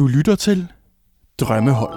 [0.00, 0.72] Du lytter til
[1.40, 1.94] Drømmehold.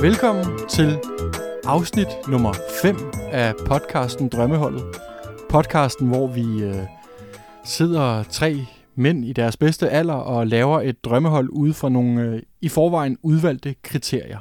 [0.00, 0.98] Velkommen til
[1.64, 2.96] afsnit nummer 5
[3.32, 4.82] af podcasten Drømmeholdet.
[5.48, 6.74] Podcasten, hvor vi øh,
[7.64, 12.42] sidder tre mænd i deres bedste alder og laver et drømmehold ud fra nogle øh,
[12.60, 14.38] i forvejen udvalgte kriterier.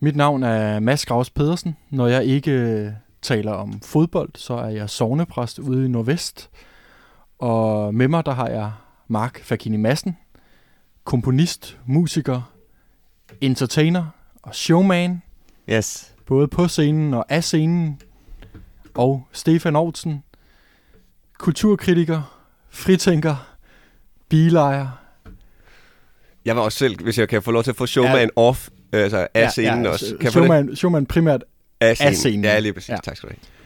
[0.00, 1.76] Mit navn er Mads Graus Pedersen.
[1.90, 2.92] Når jeg ikke øh,
[3.22, 6.50] taler om fodbold, så er jeg sovnepræst ude i Nordvest.
[7.38, 8.72] Og med mig der har jeg
[9.08, 10.16] Mark Fakini Madsen,
[11.04, 12.52] komponist, musiker,
[13.40, 14.06] entertainer
[14.42, 15.22] og showman,
[15.70, 16.14] Yes.
[16.26, 18.00] både på scenen og af scenen.
[18.94, 20.22] Og Stefan Aarhusen,
[21.38, 22.38] kulturkritiker,
[22.70, 23.56] fritænker,
[24.28, 24.88] bilejer.
[26.44, 28.42] Jeg var også selv, hvis jeg kan få lov til at få showman ja.
[28.42, 28.68] off,
[29.02, 30.16] altså af scenen ja, også.
[30.20, 31.44] Kan showman, showman primært.
[31.80, 32.14] Af scenen.
[32.14, 32.44] scenen.
[32.44, 32.88] Ja, lige præcis.
[32.88, 32.96] Ja.
[33.04, 33.56] Tak skal du have.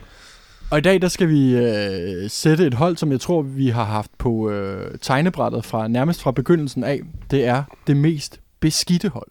[0.70, 3.84] Og i dag der skal vi øh, sætte et hold, som jeg tror, vi har
[3.84, 7.00] haft på øh, tegnebrættet fra nærmest fra begyndelsen af.
[7.30, 9.28] Det er det mest beskidte hold.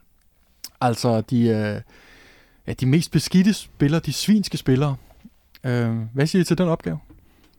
[0.81, 1.81] Altså de, øh,
[2.67, 4.95] ja, de mest beskidte spillere, de svinske spillere.
[5.63, 6.99] Øh, hvad siger I til den opgave?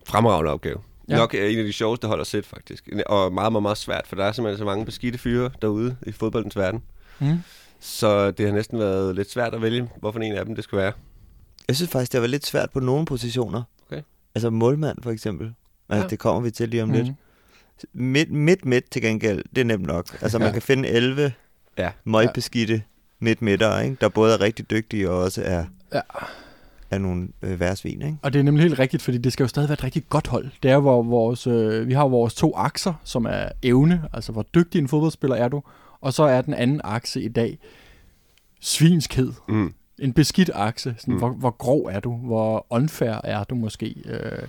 [0.07, 0.79] Fremragende opgave.
[1.09, 1.15] Ja.
[1.15, 1.19] Ja.
[1.19, 2.89] Nok øh, en af de sjoveste hold at sætte, faktisk.
[3.07, 6.13] Og meget, meget, meget svært, for der er simpelthen så mange beskidte fyre derude i
[6.13, 6.83] fodboldens verden.
[7.19, 7.39] Mm.
[7.81, 10.83] Så det har næsten været lidt svært at vælge, hvorfor en af dem det skulle
[10.83, 10.93] være.
[11.69, 13.63] Jeg synes faktisk, det var lidt svært på nogle positioner.
[13.91, 14.03] Okay.
[14.35, 15.55] Altså målmand for eksempel.
[15.89, 16.09] Altså, Ja.
[16.09, 16.95] det kommer vi til lige om Mm.
[16.95, 17.09] lidt.
[17.93, 20.19] Midt, midt, midt til gengæld, det er nemt nok.
[20.23, 20.53] Altså, man Ja.
[20.53, 21.33] kan finde 11
[21.79, 21.91] Ja.
[22.05, 22.83] møgbeskidte
[23.21, 23.97] midt midter, ikke?
[24.01, 26.01] der både er rigtig dygtige og også er, Ja.
[26.91, 28.03] er nogle øh, værsvin.
[28.03, 28.17] Ikke?
[28.23, 30.27] Og det er nemlig helt rigtigt, fordi det skal jo stadig være et rigtig godt
[30.27, 30.49] hold.
[30.63, 34.43] Det er hvor vores, øh, vi har vores to akser, som er evne, altså hvor
[34.55, 35.63] dygtig en fodboldspiller er du,
[36.01, 37.59] og så er den anden akse i dag
[38.61, 39.33] svinskhed.
[39.49, 39.75] Mm.
[39.99, 40.95] En beskidt akse.
[40.99, 41.19] Sådan, mm.
[41.19, 42.17] Hvor, hvor grov er du?
[42.17, 43.95] Hvor unfair er du måske?
[44.05, 44.49] Øh,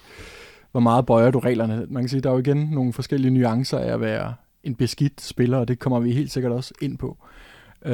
[0.72, 1.86] hvor meget bøjer du reglerne?
[1.90, 5.22] Man kan sige, der er jo igen nogle forskellige nuancer af at være en beskidt
[5.22, 7.18] spiller, og det kommer vi helt sikkert også ind på.
[7.86, 7.94] Øh,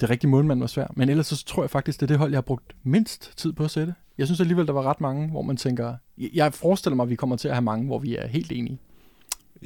[0.00, 0.96] det rigtige målmand var svært.
[0.96, 3.52] Men ellers så tror jeg faktisk, det er det hold, jeg har brugt mindst tid
[3.52, 3.94] på at sætte.
[4.18, 5.94] Jeg synes alligevel, der var ret mange, hvor man tænker...
[6.34, 8.78] Jeg forestiller mig, at vi kommer til at have mange, hvor vi er helt enige.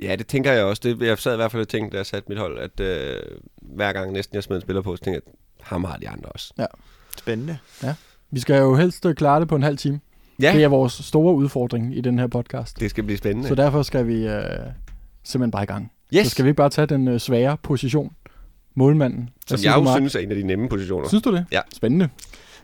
[0.03, 0.81] Ja, det tænker jeg også.
[0.85, 3.17] Det, jeg sad i hvert fald og tænkte, da jeg satte mit hold, at øh,
[3.63, 6.09] hver gang næsten jeg smed en spiller på, så tænkte jeg, at ham har de
[6.09, 6.67] andre også.
[7.19, 7.59] Spændende.
[8.31, 10.01] Vi skal jo helst øh, klare det på en halv time.
[10.43, 12.81] Ja, Det er vores store udfordring i den her podcast.
[12.81, 13.49] det skal blive spændende.
[13.49, 14.43] Så derfor skal vi øh,
[15.25, 15.93] simpelthen bare i gang.
[16.15, 18.13] yes, Så skal vi ikke bare tage den øh, svære position.
[18.75, 19.31] Målmanden.
[19.47, 21.09] Som jeg du, jo synes er en af de nemme positioner.
[21.09, 21.47] Synes du det?
[21.53, 21.61] Ja.
[21.75, 22.09] Spændende.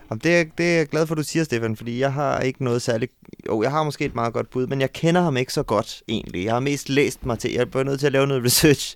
[0.09, 2.39] Jamen, det, er, det er jeg glad for, at du siger, Stefan, fordi jeg har
[2.39, 3.11] ikke noget særligt...
[3.47, 6.03] Jo, jeg har måske et meget godt bud, men jeg kender ham ikke så godt,
[6.07, 6.45] egentlig.
[6.45, 7.51] Jeg har mest læst mig til.
[7.51, 8.95] Jeg er nødt til at lave noget research.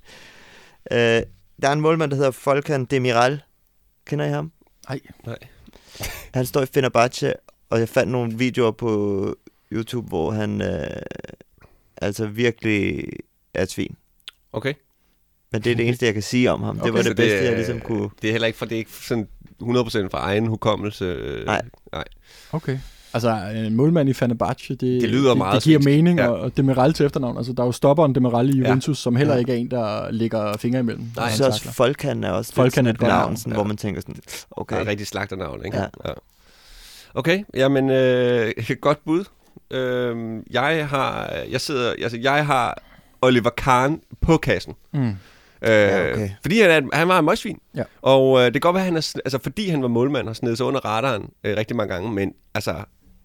[0.91, 1.23] Uh, der
[1.61, 3.41] er en målmand, der hedder Volkan Demiral.
[4.05, 4.51] Kender I ham?
[4.89, 4.99] Nej.
[5.25, 5.37] Nej.
[6.33, 7.33] Han står i Fenerbahce,
[7.69, 9.35] og jeg fandt nogle videoer på
[9.71, 10.67] YouTube, hvor han uh,
[11.97, 13.05] altså virkelig
[13.53, 13.95] er et svin.
[14.53, 14.73] Okay.
[15.51, 16.77] Men det er det eneste, jeg kan sige om ham.
[16.77, 18.09] Okay, det var det bedste, er- jeg ligesom kunne...
[18.21, 19.27] Det er heller ikke, for det er ikke sådan
[19.61, 21.05] 100% fra egen hukommelse.
[21.05, 21.61] øh, Nej.
[22.51, 22.77] Okay.
[23.13, 25.85] Altså, en målmand i Fenerbahce, det, Det lyder det, meget det giver svensk.
[25.97, 26.27] mening, Ja.
[26.27, 27.37] og, og Demiral til efternavn.
[27.37, 28.67] Altså, der er jo stopperen Demiral i Ja.
[28.67, 29.39] Juventus, som heller Ja.
[29.39, 31.03] ikke er en, der ligger fingre imellem.
[31.15, 33.55] Nej, han så også Folkan er også Folkan er et navn, navn, sådan, ja.
[33.55, 34.41] hvor man tænker sådan, Okay.
[34.51, 34.75] okay.
[34.75, 35.77] Der er rigtig slagternavn, ikke?
[35.77, 35.85] Ja.
[36.05, 36.11] ja.
[37.13, 39.23] Okay, jamen, øh, godt bud.
[39.71, 42.81] Øh, jeg har, jeg sidder, altså, jeg har
[43.21, 44.73] Oliver Kahn på kassen.
[44.93, 45.11] Mm.
[45.61, 46.29] Øh, Ja, okay.
[46.41, 47.57] Fordi han, er, han var en møgsvin.
[47.75, 47.83] Ja.
[48.01, 50.35] Og øh, det kan godt være, at han er, altså, fordi han var målmand og
[50.35, 52.75] sned sig under radaren øh, rigtig mange gange, men altså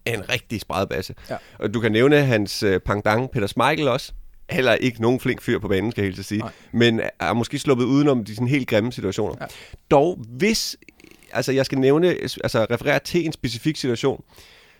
[0.05, 1.15] en rigtig spredbasse.
[1.29, 1.35] Ja.
[1.59, 4.11] Og du kan nævne hans øh, pangdang, Peter Schmeichel også.
[4.49, 6.39] Heller ikke nogen flink fyr på banen, skal jeg helt sige.
[6.41, 6.51] Nej.
[6.71, 9.35] Men er måske sluppet udenom de sådan helt grimme situationer.
[9.41, 9.45] Ja.
[9.91, 10.77] Dog, hvis
[11.33, 14.23] altså, jeg skal nævne, altså referere til en specifik situation,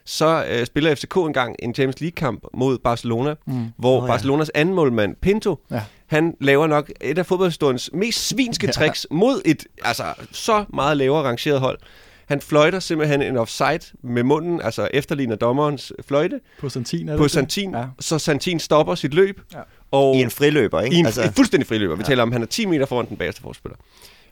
[0.06, 3.66] så øh, spiller FCK engang en Champions League-kamp mod Barcelona, Mm.
[3.78, 4.12] hvor oh, ja.
[4.14, 5.82] Barcelonas anden målmand, Pinto, Ja.
[6.08, 8.72] Han laver nok et af fodboldhistoriens mest svinske Ja.
[8.72, 11.78] tricks mod et altså så meget lavere rangeret hold.
[12.26, 17.18] Han fløjter simpelthen en offside med munden, altså efterligner dommerens fløjte På Santin, er det
[17.18, 17.31] på det?
[17.31, 17.80] Santin, Ja.
[17.80, 17.86] ja.
[18.00, 19.42] så Santin stopper sit løb.
[19.54, 19.60] Ja.
[19.92, 20.96] Og I en friløber, ikke?
[20.96, 21.96] i en, altså, fuldstændig friløber.
[21.96, 22.06] Vi Ja.
[22.06, 23.78] taler om, at han er 10 meter foran den bagerste forspiller.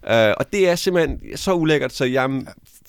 [0.04, 2.30] Uh, og det er simpelthen så ulækkert, så jeg,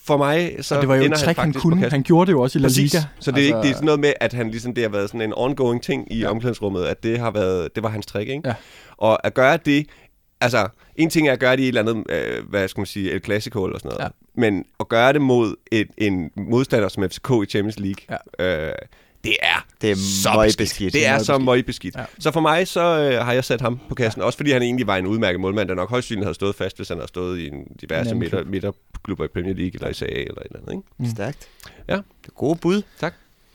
[0.07, 1.91] for mig, så Og det var jo et ender trick, han på kunne.
[1.91, 2.93] Han gjorde det jo også i La Præcis.
[2.93, 3.05] Liga.
[3.21, 5.09] Så det er ikke det er sådan noget med, at han ligesom, det har været
[5.09, 6.31] sådan en ongoing ting i Ja.
[6.31, 8.49] omklædningsrummet, at det har været, det var hans trick, ikke?
[8.49, 8.55] Ja.
[8.97, 9.87] Og at gøre det,
[10.41, 12.87] altså, en ting er at gøre det i et eller andet, øh, hvad skal man
[12.87, 14.03] sige, et classical eller sådan noget.
[14.05, 14.09] Ja.
[14.41, 18.67] Men at gøre det mod et, en modstander som FCK i Champions League, ja.
[18.69, 18.75] øh,
[19.25, 20.59] det er Det er så møgbeskidt.
[20.59, 20.93] beskidt.
[20.93, 21.47] Det er så Møgbeskidt.
[21.47, 21.95] møgbeskidt.
[21.95, 22.01] Ja.
[22.01, 22.07] Ja.
[22.19, 24.23] Så for mig, så øh, har jeg sat ham på kassen.
[24.23, 26.77] Også fordi han egentlig var en udmærket målmand, der nok højst sandsynligt havde stået fast,
[26.77, 28.51] hvis han havde stået i en diverse midter, klub.
[28.51, 30.73] midterklubber i Premier League, eller i CA, eller et eller andet.
[30.73, 30.83] Ikke?
[30.99, 31.07] Mm.
[31.11, 31.49] Stærkt.
[31.89, 31.95] Ja.
[31.95, 32.83] Det er gode bud.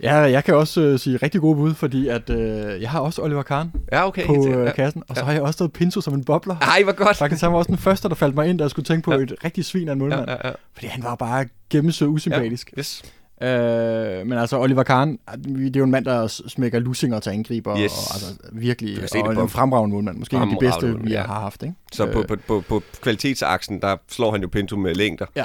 [0.03, 3.21] Ja, jeg kan også øh, sige rigtig gode bud, fordi at, øh, jeg har også
[3.21, 4.25] Oliver Kahn Ja, okay.
[4.25, 5.25] på øh, kassen, og så Ja.
[5.25, 6.55] har jeg også taget Pinto som en bobler.
[6.57, 7.17] Ej, hvor godt.
[7.17, 9.17] Faktisk, han var også den første, der faldt mig ind, jeg skulle tænke på Ja.
[9.19, 10.29] et rigtig svin af en Ja, målmand.
[10.29, 10.53] ja, ja.
[10.73, 12.73] Fordi han var bare gennemsø usympatisk.
[12.79, 13.01] Yes.
[13.41, 17.77] Øh, men altså, Oliver Kahn, det er jo en mand, der smækker lussinger til angriber.
[17.79, 17.91] Yes.
[17.91, 20.17] Og, altså, virkelig, Du kan se det og på- en fremragende målmand.
[20.17, 21.21] Måske en af de bedste, vi ja.
[21.23, 21.63] har haft.
[21.63, 21.75] Ikke?
[21.91, 25.25] Så på, Øh, på, på, på kvalitetsaksen, der slår han jo Pinto med længder.
[25.35, 25.43] Ja.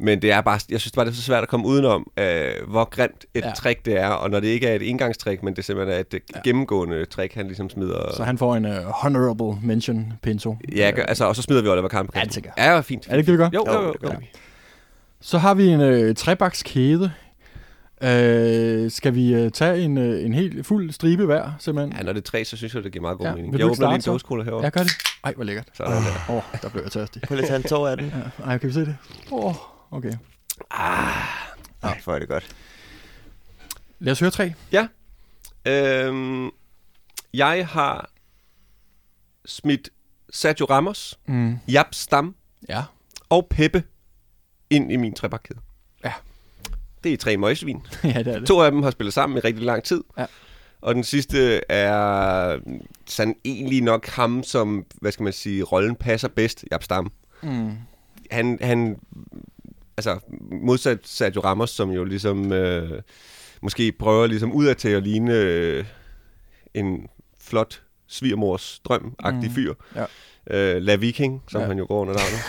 [0.00, 2.50] Men det er bare, jeg synes bare, det er så svært at komme udenom, øh,
[2.68, 3.50] hvor grimt et Ja.
[3.56, 4.08] trick det er.
[4.08, 6.18] Og når det ikke er et engangstrik, men det simpelthen er et Ja.
[6.34, 6.40] ja.
[6.44, 8.12] gennemgående trick, han ligesom smider.
[8.16, 8.72] Så han får en uh,
[9.02, 10.56] honorable mention, Pinto.
[10.76, 13.06] Ja, gør- altså, og så smider vi Oliver Kahn på Ja, det ja, fint.
[13.06, 13.50] Er det ikke det, vi gør?
[13.54, 13.80] Jo, jo, jo.
[13.80, 13.92] Jo, jo.
[13.92, 14.14] det Ja.
[15.20, 17.12] Så har vi en øh, trebakskæde.
[18.02, 21.96] Øh, skal vi øh, tage en, øh, en helt fuld stribe hver, simpelthen?
[21.96, 23.52] Ja, når det er tre, så synes jeg, det giver meget god Ja, ja, mening.
[23.52, 24.64] vil Jeg du åbner lige en dåsecola herovre.
[24.64, 24.92] Jeg gør det.
[25.24, 25.68] Ej, hvor lækkert.
[25.74, 25.98] Sådan der.
[26.30, 27.22] Åh, oh, der blev jeg tørstig.
[27.22, 28.06] Prøv lige at tage en tår af den.
[28.38, 28.44] Ja.
[28.44, 28.96] Ej, kan vi se det?
[29.32, 29.54] Åh, oh,
[29.90, 30.12] okay.
[31.82, 32.56] Nej, hvor er det godt.
[33.98, 34.54] Lad os høre tre.
[35.66, 36.50] Øhm,
[37.34, 38.10] jeg har
[39.46, 39.90] smidt
[40.30, 41.58] Sergio Ramos, Mm.
[41.68, 42.34] Jap Stam
[42.68, 42.82] Ja.
[43.30, 43.82] og Peppe
[44.70, 45.58] ind i min trebakkæde.
[46.04, 46.12] Ja.
[47.04, 47.82] Det er tre møgsvin.
[48.04, 48.46] ja, det er det.
[48.48, 50.04] To af dem har spillet sammen i rigtig lang tid.
[50.18, 50.26] Ja.
[50.80, 52.58] Og den sidste er
[53.06, 57.12] sådan egentlig nok ham, som, hvad skal man sige, rollen passer bedst, Jap Stam.
[57.42, 57.72] Mm.
[58.30, 58.96] Han, han
[59.96, 60.18] altså
[60.62, 63.02] modsat Sergio Ramos, som jo ligesom øh,
[63.62, 65.84] måske prøver ligesom udadtil at ligne øh,
[66.74, 67.06] en
[67.40, 69.54] flot svigermors drøm-agtig Mm.
[69.54, 69.74] fyr.
[69.96, 70.04] Ja.
[70.50, 71.66] Øh, La Viking, som Ja.
[71.66, 72.40] han jo går under navnet.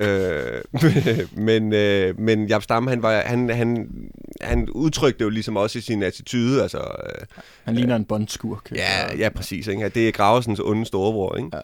[0.00, 0.06] Mm.
[0.06, 3.88] øh, men, øh, men Jap Stam, han, var, han, han,
[4.40, 7.26] han udtrykte jo ligesom også i sin attitude, altså, øh,
[7.64, 8.72] Han ligner en bondskurk.
[8.74, 9.88] ja, ja, præcis, ikke?
[9.88, 11.50] det er Gravesens onde storebror, ikke?
[11.54, 11.60] Ja.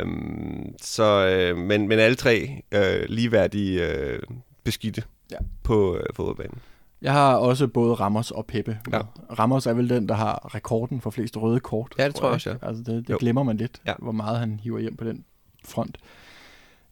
[0.00, 4.18] Øhm, så, øh, men, men alle tre øh, ligeværdige øh,
[4.64, 5.36] beskidte ja.
[5.62, 6.58] på øh, fodboldbanen.
[7.02, 8.78] Jeg har også både Ramos og Peppe.
[8.92, 9.00] Ja.
[9.38, 11.94] Ramos er vel den, der har rekorden for flest røde kort.
[11.98, 12.66] Ja, det tror jeg også, ikke?
[12.66, 13.16] Altså, det, det Jo.
[13.20, 13.94] glemmer man lidt, Ja.
[13.98, 15.24] hvor meget han hiver hjem på den
[15.64, 15.98] front.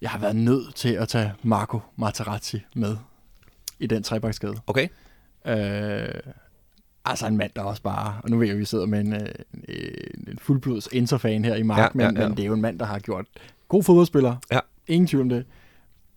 [0.00, 2.96] Jeg har været nødt til at tage Marco Materazzi med
[3.78, 4.54] i den trebakskade.
[4.66, 4.88] Okay.
[5.46, 6.08] Øh,
[7.04, 8.20] altså en mand, der også bare...
[8.24, 9.28] Og nu ved jeg, at vi sidder med en, øh,
[9.68, 12.28] en, en fuldblods Inter-fan her i Mark, Ja, ja, ja, men, ja.
[12.28, 13.26] men det er jo en mand, der har gjort
[13.68, 14.36] god fodboldspiller.
[14.52, 14.58] Ja.
[14.86, 15.44] Ingen tvivl om det.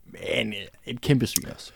[0.06, 0.54] Men øh,
[0.86, 1.72] et kæmpe svin også.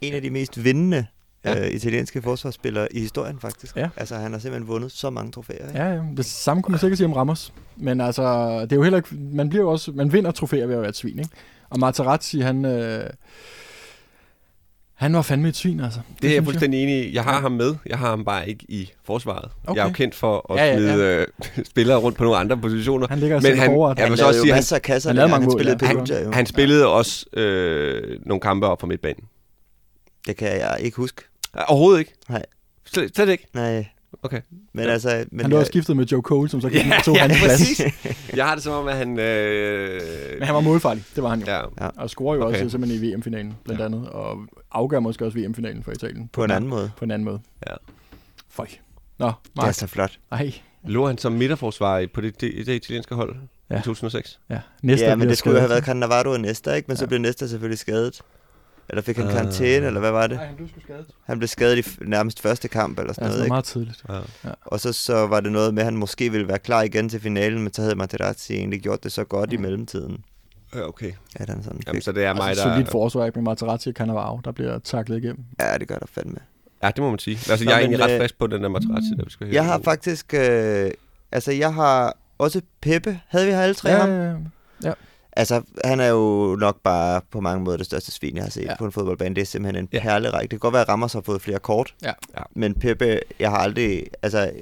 [0.00, 1.06] En af de mest vindende
[1.44, 1.50] Ja.
[1.58, 1.66] ja.
[1.66, 3.76] øh, italienske forsvarsspillere i historien, faktisk.
[3.76, 3.88] Ja.
[3.96, 5.68] Altså, han har simpelthen vundet så mange trofæer.
[5.68, 5.78] Ikke?
[5.82, 6.02] Ja, ja.
[6.16, 7.52] Det samme kunne man sikkert sige om Ramos.
[7.76, 9.14] Men altså, det er jo heller ikke...
[9.14, 11.30] Man, bliver jo også, man vinder trofæer ved at være et svin, ikke?
[11.70, 12.64] Og Materazzi, han...
[12.64, 13.10] Øh,
[14.94, 16.00] han var fandme et svin, altså.
[16.22, 17.14] Det er jeg fuldstændig enig i.
[17.14, 17.40] Jeg har Ja.
[17.40, 17.74] ham med.
[17.86, 19.50] Jeg har ham bare ikke i forsvaret.
[19.66, 19.76] Okay.
[19.76, 21.20] Jeg er jo kendt for at Ja, ja, ja, ja, smide ja.
[21.58, 23.06] Øh, spillere rundt på nogle andre positioner.
[23.08, 23.98] Han ligger Men han- forward.
[23.98, 25.76] Jeg Han også jo sige, han- masser af kasser, han lavede dengang mange han mål,
[25.76, 25.94] spillede ja.
[26.16, 26.32] Perugia, jo.
[26.32, 29.24] Han spillede også øh, nogle kampe op på midtbanen.
[30.26, 31.22] Det kan jeg ikke huske.
[31.54, 32.14] Overhovedet ikke?
[32.28, 32.42] Nej.
[32.84, 33.46] Slet, slet ikke?
[33.54, 33.86] Nej.
[34.22, 34.40] Okay.
[34.72, 34.90] Men Ja.
[34.90, 35.24] altså...
[35.30, 37.20] Men han lå jeg, også skiftet med Joe Cole, som så gik Ja, tog ja,
[37.22, 37.60] hans plads.
[37.60, 37.82] præcis.
[38.36, 39.18] Jeg har det som om, at han...
[39.18, 40.00] Øh,
[40.38, 41.46] Men han var målfarlig, det var han jo.
[41.80, 42.58] Ja, Og scorer jo Okay.
[42.62, 43.84] også simpelthen i VM-finalen, blandt Ja.
[43.86, 44.08] andet.
[44.08, 44.38] Og
[44.72, 46.30] afgør måske også VM-finalen for Italien.
[46.32, 46.90] på en anden måde.
[46.96, 47.40] På en anden måde.
[47.68, 47.74] Ja.
[48.50, 48.66] Føj.
[49.18, 49.74] Nå, Det er Mark.
[49.74, 50.18] så flot.
[50.32, 50.52] Ej.
[50.84, 53.36] lå han som midterforsvar på det, det, det italienske hold
[53.70, 53.78] Ja.
[53.78, 54.40] i 2006?
[54.50, 56.86] Ja, næste ja, men det skulle jo have været Cannavaro og Nesta, ikke?
[56.88, 57.08] Men så Ja.
[57.08, 58.20] blev Nesta selvfølgelig skadet.
[58.90, 59.32] Eller fik han Ah.
[59.32, 60.36] karantæne, eller hvad var det?
[60.36, 61.06] Nej, han blev skadet.
[61.24, 63.52] Han blev skadet i nærmest første kamp, eller sådan Ja, det noget, ikke?
[63.52, 64.02] meget tidligt.
[64.44, 64.50] Ja.
[64.60, 67.20] Og så, så var det noget med, at han måske ville være klar igen til
[67.20, 70.24] finalen, men så havde Materazzi egentlig gjort det så godt i mellemtiden.
[70.74, 71.12] Ja, okay.
[71.36, 72.02] At han sådan Jamen, fik.
[72.04, 72.74] så det er mig, Altså, der...
[72.74, 75.44] solidt forsvar ikke med Materazzi og Cannavaro, der bliver taklet igennem.
[75.60, 76.38] Ja, det gør der fandme.
[76.82, 77.34] Ja, det må man sige.
[77.50, 79.48] Altså, Nå, jeg er egentlig ret øh, frisk på den der Materazzi, der vi skal
[79.48, 80.34] Jeg har faktisk...
[80.34, 80.90] Øh,
[81.32, 83.20] altså, jeg har også Peppe.
[83.28, 84.10] Havde vi her alle tre Ja, ham?
[84.10, 84.34] ja,
[84.84, 84.92] ja.
[85.32, 88.62] Altså, han er jo nok bare på mange måder det største svin, jeg har set
[88.62, 88.70] Ja.
[88.70, 88.76] ja.
[88.76, 89.34] på en fodboldbane.
[89.34, 90.00] Det er simpelthen en Ja.
[90.02, 90.42] perlerække.
[90.42, 91.94] Det kan godt være, at Ramos har fået flere kort.
[92.02, 92.12] Ja.
[92.36, 92.42] Ja.
[92.54, 94.06] Men Peppe, jeg har aldrig...
[94.22, 94.52] Altså,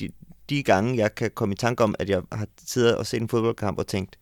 [0.00, 0.08] de,
[0.50, 3.28] de gange, jeg kan komme i tanke om, at jeg har siddet og set en
[3.28, 4.16] fodboldkamp og tænkt,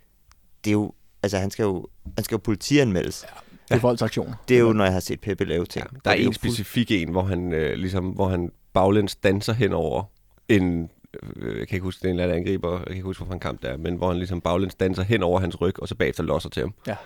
[0.65, 0.93] det er jo...
[1.23, 1.87] Altså, han skal jo,
[2.17, 3.25] han skal jo politianmeldes.
[3.69, 4.35] Det er voldsaktioner.
[4.49, 5.87] Det er jo, når jeg har set Peppe lave ting.
[5.93, 9.53] Ja, der er jo en specifik en, hvor han, øh, ligesom, hvor han baglæns danser
[9.53, 10.03] hen over
[10.49, 10.91] en,
[11.37, 13.21] øh, jeg kan ikke huske, det er en eller anden angriber, jeg kan ikke huske,
[13.21, 15.83] hvorfor en kamp det er, men hvor han ligesom baglæns danser hen over hans ryg,
[15.83, 16.75] og så bagefter losser til ham.
[16.87, 16.97] Ja.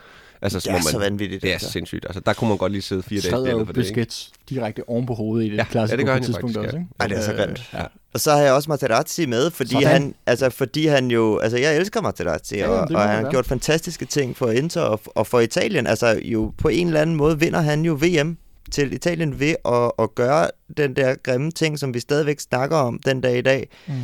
[0.42, 1.42] Altså, Det er så vanvittigt.
[1.42, 1.70] Det er altså.
[1.70, 2.04] sindssygt.
[2.04, 4.06] Altså, der kunne man godt lige sidde fire dage spillet for det, ikke?
[4.50, 6.74] Direkte oven på hovedet i det Ja, klassiske ja, det gør på han tidspunkt faktisk,
[6.74, 6.82] også, ja.
[6.82, 6.94] ikke?
[7.00, 7.70] Ej, det er så Øh, grimt.
[7.74, 7.82] Ja.
[8.14, 9.88] Og så har jeg også Materazzi med, fordi Sådan.
[9.88, 13.30] han, altså, fordi han jo, altså jeg elsker Materazzi, Ja, og, og man han har
[13.30, 15.86] gjort fantastiske ting for Inter og, og for Italien.
[15.86, 18.38] Altså jo på en eller anden måde vinder han jo VM.
[18.70, 22.98] Til Italien ved at, at gøre den der grimme ting, som vi stadigvæk snakker om
[23.06, 23.94] den dag i dag, Mm.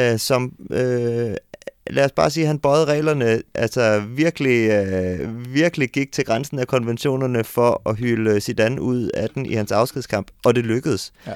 [0.00, 1.34] øh, som, øh,
[1.90, 6.66] lad os bare sige, han bøjede reglerne, altså virkelig, øh, virkelig gik til grænsen af
[6.66, 11.12] konventionerne for at hylde Zidane ud af den i hans afskedskamp, og det lykkedes.
[11.26, 11.32] Ja.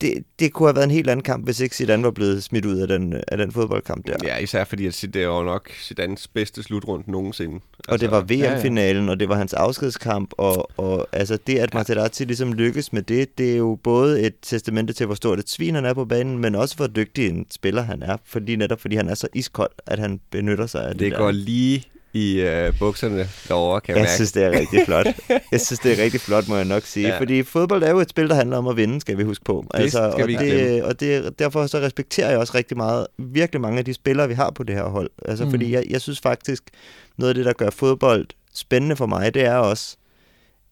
[0.00, 2.64] Det, det kunne have været en helt anden kamp, hvis ikke Zidane var blevet smidt
[2.66, 4.16] ud af den, af den fodboldkamp der.
[4.24, 7.54] Ja, især fordi at det var nok Zidanes bedste slutrunde nogensinde.
[7.54, 8.54] Altså, Og det var ja, ja.
[8.54, 13.02] VM-finalen, og det var hans afskedskamp, og, og altså det, at Materazzi ligesom lykkes med
[13.02, 16.04] det, det er jo både et testamente til, hvor stort et svin han er på
[16.04, 19.28] banen, men også hvor dygtig en spiller han er, fordi netop fordi han er så
[19.34, 21.18] iskold, at han benytter sig af det, det der.
[21.18, 24.14] går lige i øh, bukserne derovre, kan jeg, Jeg mærke.
[24.14, 25.06] synes, det er rigtig flot.
[25.52, 27.08] Jeg synes, det er rigtig flot, må jeg nok sige.
[27.08, 27.18] Ja.
[27.18, 29.64] Fordi fodbold er jo et spil, der handler om at vinde, skal vi huske på.
[29.74, 33.60] Altså, skal og, vi det, og det, derfor så respekterer jeg også rigtig meget, virkelig
[33.60, 35.10] mange af de spillere, vi har på det her hold.
[35.24, 35.50] Altså, mm.
[35.50, 36.62] fordi jeg, jeg synes faktisk,
[37.16, 39.96] noget af det, der gør fodbold spændende for mig, det er også,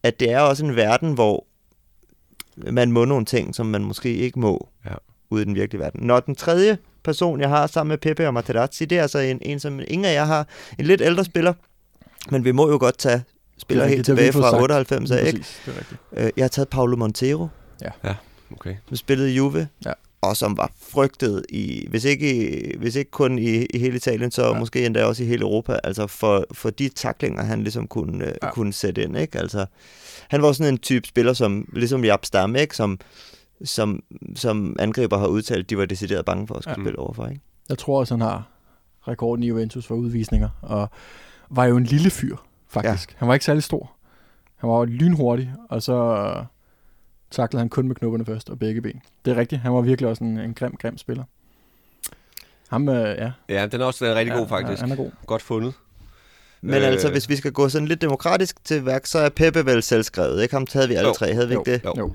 [0.03, 1.47] at det er også en verden, hvor
[2.73, 4.95] man må nogle ting, som man måske ikke må Ja.
[5.31, 6.07] ude i den virkelige verden.
[6.07, 9.39] Når den tredje person, jeg har sammen med Pepe og Materazzi, det er altså en,
[9.43, 10.47] en som ingen af jer har.
[10.79, 11.53] En lidt ældre spiller,
[12.31, 13.23] men vi må jo godt tage
[13.59, 14.63] spillere Det er helt tilbage fra sagt.
[14.63, 15.39] 98 af, ikke?
[15.39, 16.01] Præcis, det er rigtigt.
[16.17, 17.49] Øh, Jeg har taget Paulo Montero,
[18.53, 18.75] Okay.
[18.89, 19.93] som spillede i Juve, Ja.
[20.21, 24.31] og som var frygtet, i, hvis, ikke, i, hvis ikke kun i, i hele Italien,
[24.31, 24.53] så Ja.
[24.53, 24.59] ja.
[24.59, 28.31] måske endda også i hele Europa, altså for, for de taklinger, han ligesom kunne, Ja.
[28.43, 28.51] ja.
[28.53, 29.17] kunne sætte ind.
[29.19, 29.39] Ikke?
[29.39, 29.67] Altså,
[30.29, 32.77] han var sådan en type spiller, som ligesom Jab Stam, ikke?
[32.77, 32.99] Som,
[33.65, 34.03] som,
[34.37, 36.85] som angriber har udtalt, de var decideret bange for at skulle Ja.
[36.85, 37.27] spille overfor.
[37.27, 37.41] Ikke?
[37.69, 38.49] Jeg tror også, han har
[39.09, 40.91] rekorden i Juventus for udvisninger, og
[41.51, 42.37] var jo en lille fyr,
[42.69, 43.11] faktisk.
[43.11, 43.15] Ja.
[43.19, 43.91] Han var ikke særlig stor.
[44.57, 46.45] Han var jo lynhurtig, og så øh,
[47.31, 49.01] taklede han kun med knopperne først og begge ben.
[49.25, 51.25] Det er rigtigt, han var virkelig også en, en grim, grim spiller.
[52.69, 53.31] Ham, øh, ja.
[53.49, 54.83] Ja, den er også den er rigtig ja, god, faktisk.
[54.83, 55.11] Ja, han er god.
[55.27, 55.75] Godt fundet.
[56.61, 56.87] Men Øh.
[56.89, 60.43] altså, hvis vi skal gå sådan lidt demokratisk til værk, så er Pepe vel selvskrevet,
[60.43, 60.55] ikke?
[60.55, 61.15] Ham havde vi alle Jo.
[61.15, 61.61] tre, havde vi Jo.
[61.61, 61.85] ikke det?
[61.85, 61.95] Jo.
[61.99, 62.13] Jo.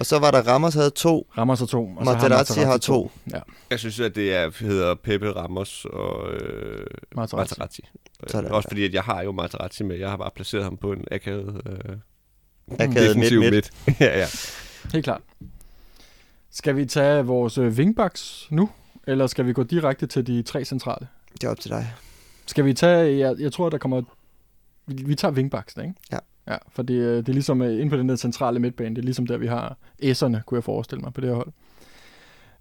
[0.00, 1.84] Og så var der Ramos havde to, Rammer så to.
[1.96, 3.10] Og Materazzi har to.
[3.32, 3.40] Ja,
[3.70, 7.54] Jeg synes, at det er, hedder Pepe Ramos og øh, Materazzi.
[7.58, 7.82] Materazzi.
[8.26, 8.70] Sådan Også der.
[8.70, 9.96] fordi, at jeg har jo Materazzi med.
[9.96, 11.96] Jeg har bare placeret ham på en akavet øh,
[12.78, 13.52] akavet midt, midt.
[13.52, 13.70] midt.
[14.00, 14.26] ja, ja.
[14.92, 15.20] Helt klart.
[16.50, 18.70] Skal vi tage vores øh, wingbacks nu,
[19.06, 21.08] eller skal vi gå direkte til de tre centrale?
[21.32, 21.92] Det er op til dig.
[22.46, 24.02] Skal vi tage, jeg, jeg tror, der kommer,
[24.86, 25.94] vi, vi tager wingbacksene, ikke?
[26.12, 26.18] Ja.
[26.50, 28.98] Ja, for det, øh, det er ligesom øh, inde på den der centrale midtbane, det
[28.98, 31.52] er ligesom der, vi har S'erne, kunne jeg forestille mig, på det her hold.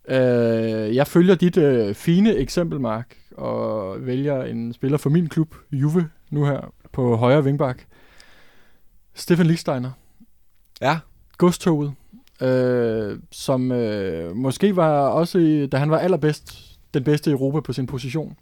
[0.07, 5.55] Øh, jeg følger dit øh, fine eksempel, Mark, og vælger en spiller for min klub,
[5.71, 7.85] Juve, nu her på højre wingback.
[9.13, 9.91] Stefan Lichtsteiner,
[10.81, 10.99] Ja,
[11.37, 11.93] godstoget,
[12.41, 17.73] øh, som øh, måske var også, da han var allerbedst, den bedste i Europa på
[17.73, 18.37] sin position,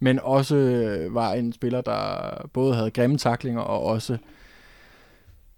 [0.00, 4.18] men også øh, var en spiller, der både havde grimme taklinger og også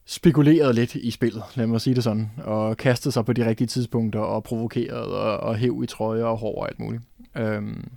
[0.06, 3.66] spekuleret lidt i spillet, lad mig sige det sådan, og kastede sig på de rigtige
[3.66, 7.02] tidspunkter og provokerede og, og hæv i trøje og hår og alt muligt.
[7.36, 7.90] Øhm,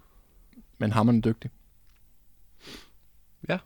[0.78, 1.52] men hammerende dygtig.
[3.50, 3.58] Ja.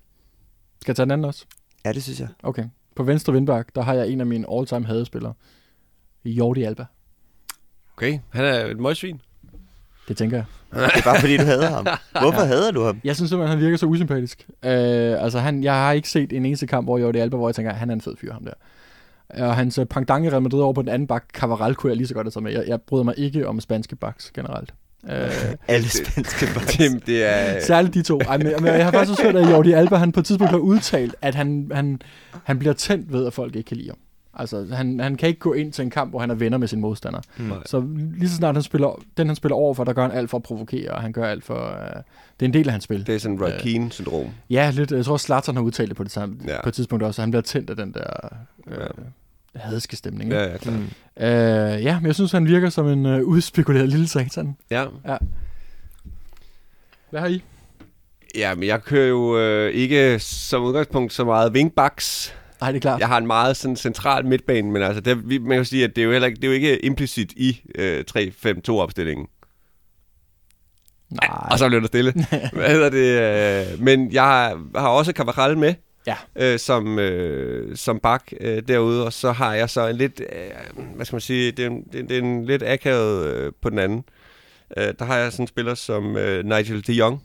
[0.82, 1.46] Skal jeg tage den anden også?
[1.86, 2.30] Ja, det synes jeg.
[2.44, 2.66] Okay.
[2.96, 5.34] På venstre vindbak, der har jeg en af mine all-time hadespillere.
[6.26, 6.86] Jordi Alba.
[7.98, 8.20] okay.
[8.30, 9.22] Han er et møgsvin.
[10.08, 10.46] Det tænker jeg.
[10.74, 11.88] Det er bare fordi, du hader ham.
[12.22, 12.48] Hvorfor Ja.
[12.48, 13.00] hader du ham?
[13.04, 14.48] Jeg synes simpelthen, han virker så usympatisk.
[14.66, 17.56] Øh, altså, han, jeg har ikke set en eneste kamp, hvor Jordi Alba, hvor jeg
[17.56, 18.54] tænker, han er en fed fyr, ham der.
[19.48, 21.98] Og hans øh, pendant i Real Madrid over på den anden bak, Cavaral, kunne jeg
[21.98, 22.52] lige så godt have taget med.
[22.52, 24.74] Jeg, jeg bryder mig ikke om spanske baks generelt.
[25.10, 25.32] Øh,
[25.68, 26.78] Alle spanske baks.
[26.78, 27.62] Det, det er...
[27.62, 28.20] særligt de to.
[28.20, 30.52] Ej, men, men jeg har faktisk også hørt, at Jordi Alba, han på et tidspunkt
[30.52, 32.02] har udtalt, at han, han,
[32.44, 33.98] han bliver tændt ved, at folk ikke kan lide ham.
[34.34, 36.68] Altså, han, han kan ikke gå ind til en kamp, hvor han er venner med
[36.68, 37.20] sin modstander.
[37.38, 37.44] Mm.
[37.46, 37.58] Nej.
[37.66, 37.80] Så
[38.18, 40.38] lige så snart han spiller, den han spiller over for, der gør han alt for
[40.38, 41.56] at provokere, og han gør alt for...
[41.70, 42.02] Uh,
[42.40, 43.08] det er en del af hans spil.
[43.08, 44.28] Det er sådan Roy Keane-syndrom.
[44.50, 44.92] Ja, lidt.
[44.92, 46.54] Jeg tror, Zlatan har udtalt det på det samme, Ja.
[46.54, 46.62] ja.
[46.62, 48.30] på et tidspunkt også, at han bliver tændt af den der
[48.68, 48.78] øh,
[49.56, 49.60] Ja.
[49.60, 50.32] hadske stemning.
[50.32, 50.52] Ja, Ja.
[50.52, 50.76] ja, klart.
[50.76, 51.24] Mm.
[51.24, 54.56] Øh, ja, men jeg synes, han virker som en øh, udspekuleret lille satan.
[54.72, 54.86] Ja.
[57.10, 57.44] Hvad har I?
[58.36, 62.36] ja, men jeg kører jo øh, ikke som udgangspunkt så meget wingbacks.
[62.64, 63.00] Nej, det er klart.
[63.00, 65.96] Jeg har en meget sådan central midtbane, men altså, det, vi, man kan sige, at
[65.96, 69.28] det er jo heller ikke, det er jo ikke implicit i øh, 3-5-2-opstillingen.
[71.10, 71.48] Nej.
[71.52, 72.14] Og så blev der stille.
[72.54, 73.72] Hvad hedder det?
[73.74, 75.74] Øh, men jeg har, har også Cavaral med.
[76.08, 76.16] Ja.
[76.36, 80.86] Øh, som, øh, som bak øh, derude, og så har jeg så en lidt, øh,
[80.96, 83.70] hvad skal man sige, det er, en- det, det er en lidt akavet øh, på
[83.70, 84.04] den anden.
[84.78, 87.24] Øh, der har jeg sådan en spiller som øh, Nigel de Jong,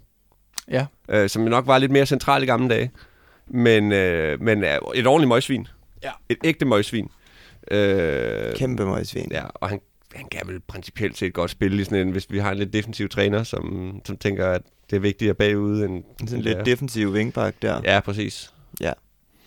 [0.71, 0.87] Ja.
[1.09, 2.91] øh, som nok var lidt mere central i gamle dage,
[3.51, 5.69] men, øh, men er et ordentligt møgsvin.
[6.03, 6.11] Ja.
[6.29, 7.09] Et ægte møgsvin.
[7.71, 9.29] Øh, Kæmpe møgsvin.
[9.31, 9.81] Ja, og han,
[10.15, 12.73] han kan vel principielt set godt spille i sådan en, hvis vi har en lidt
[12.73, 16.05] defensiv træner, som, som tænker, at det er vigtigere bagud end...
[16.21, 17.81] Sådan det lidt defensiv wingback der.
[17.85, 18.53] Ja, præcis.
[18.81, 18.93] Ja.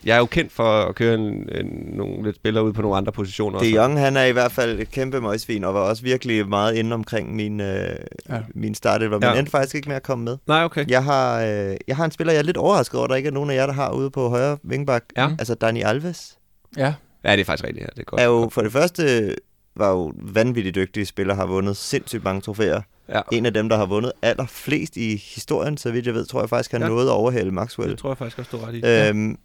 [0.04, 1.24] Jeg er jo kendt for at køre en,
[1.58, 3.58] en, nogle lidt spillere ud på nogle andre positioner.
[3.58, 3.74] De også.
[3.76, 6.94] Jong, han er i hvert fald et kæmpe møgsvin, og var også virkelig meget inde
[6.94, 7.94] omkring min, øh,
[8.28, 8.38] Ja.
[8.54, 9.34] min start, men Ja.
[9.38, 10.36] endte faktisk ikke med at komme med.
[10.46, 10.84] Nej, okay.
[10.88, 13.26] Jeg har, øh, jeg har en spiller, jeg er lidt overrasket over, at der ikke
[13.26, 15.04] er nogen af jer, der har ude på højre vingbak.
[15.16, 15.28] Ja.
[15.38, 16.38] Altså Dani Alves
[16.76, 16.94] Ja,
[17.24, 17.82] Ja, det er faktisk rigtigt.
[17.82, 17.88] Ja.
[17.94, 18.20] Det er godt.
[18.20, 19.34] er jo for det første
[19.76, 22.80] var jo vanvittigt dygtig spiller, har vundet sindssygt mange trofæer.
[23.08, 26.40] Ja, En af dem, der har vundet allerflest i historien, så vidt jeg ved, tror
[26.40, 26.88] jeg faktisk, han Ja.
[26.88, 27.90] nåede at overhale Maxwell.
[27.90, 29.08] det tror jeg faktisk også, du ret i.
[29.08, 29.36] Øhm,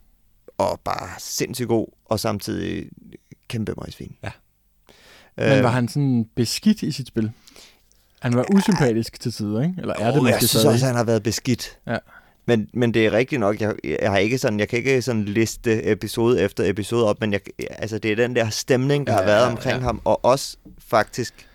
[0.57, 2.89] og bare sindssygt god, og samtidig
[3.47, 4.15] kæmpe møgsvin.
[4.23, 4.31] Ja.
[5.37, 7.31] men var han sådan beskidt i sit spil?
[8.19, 9.75] Han var usympatisk til tider, ikke?
[9.77, 10.69] Eller er det Åh, måske jeg synes stadig?
[10.69, 11.77] også, han har været beskidt.
[11.87, 11.97] Ja.
[12.45, 15.25] Men, men det er rigtigt nok, jeg, jeg, har ikke sådan, jeg kan ikke sådan
[15.25, 19.19] liste episode efter episode op, men jeg, altså, det er den der stemning, der Ja,
[19.19, 19.83] har været ja, omkring ja.
[19.83, 21.47] ham, og også faktisk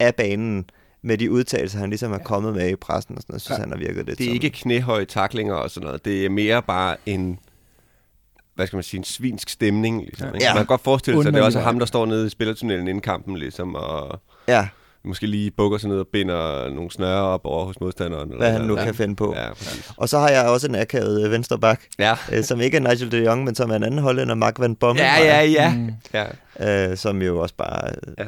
[0.00, 0.70] af banen
[1.02, 3.62] med de udtalelser, han ligesom er kommet med i pressen og sådan noget, synes Ja.
[3.62, 4.34] han har virket lidt Det er som...
[4.34, 6.04] ikke knæhøje taklinger og sådan noget.
[6.04, 7.38] Det er mere bare en
[8.58, 10.00] hvad skal man sige, en svinsk stemning.
[10.02, 10.44] Ligesom, ikke?
[10.44, 10.54] Ja.
[10.54, 12.88] Man kan godt forestille sig, at det er også ham, der står nede i spillertunnelen
[12.88, 14.68] inden kampen, ligesom, og Ja,
[15.04, 18.32] måske lige bukker sig ned og binder nogle snøre op over hos modstanderen.
[18.36, 18.84] hvad han nu ja.
[18.84, 19.34] kan finde på.
[19.36, 19.90] Ja, præcis.
[19.96, 22.80] Og så har jeg også en akavet øh, venstre bak, Ja, øh, som ikke er
[22.80, 25.74] Nigel de Jong, men som er en anden hollænder, Mark van Bommel, ja, ja, ja.
[25.74, 25.90] Mm.
[26.60, 26.90] ja.
[26.90, 27.88] øh, som jo også bare...
[27.88, 28.24] Øh, ja.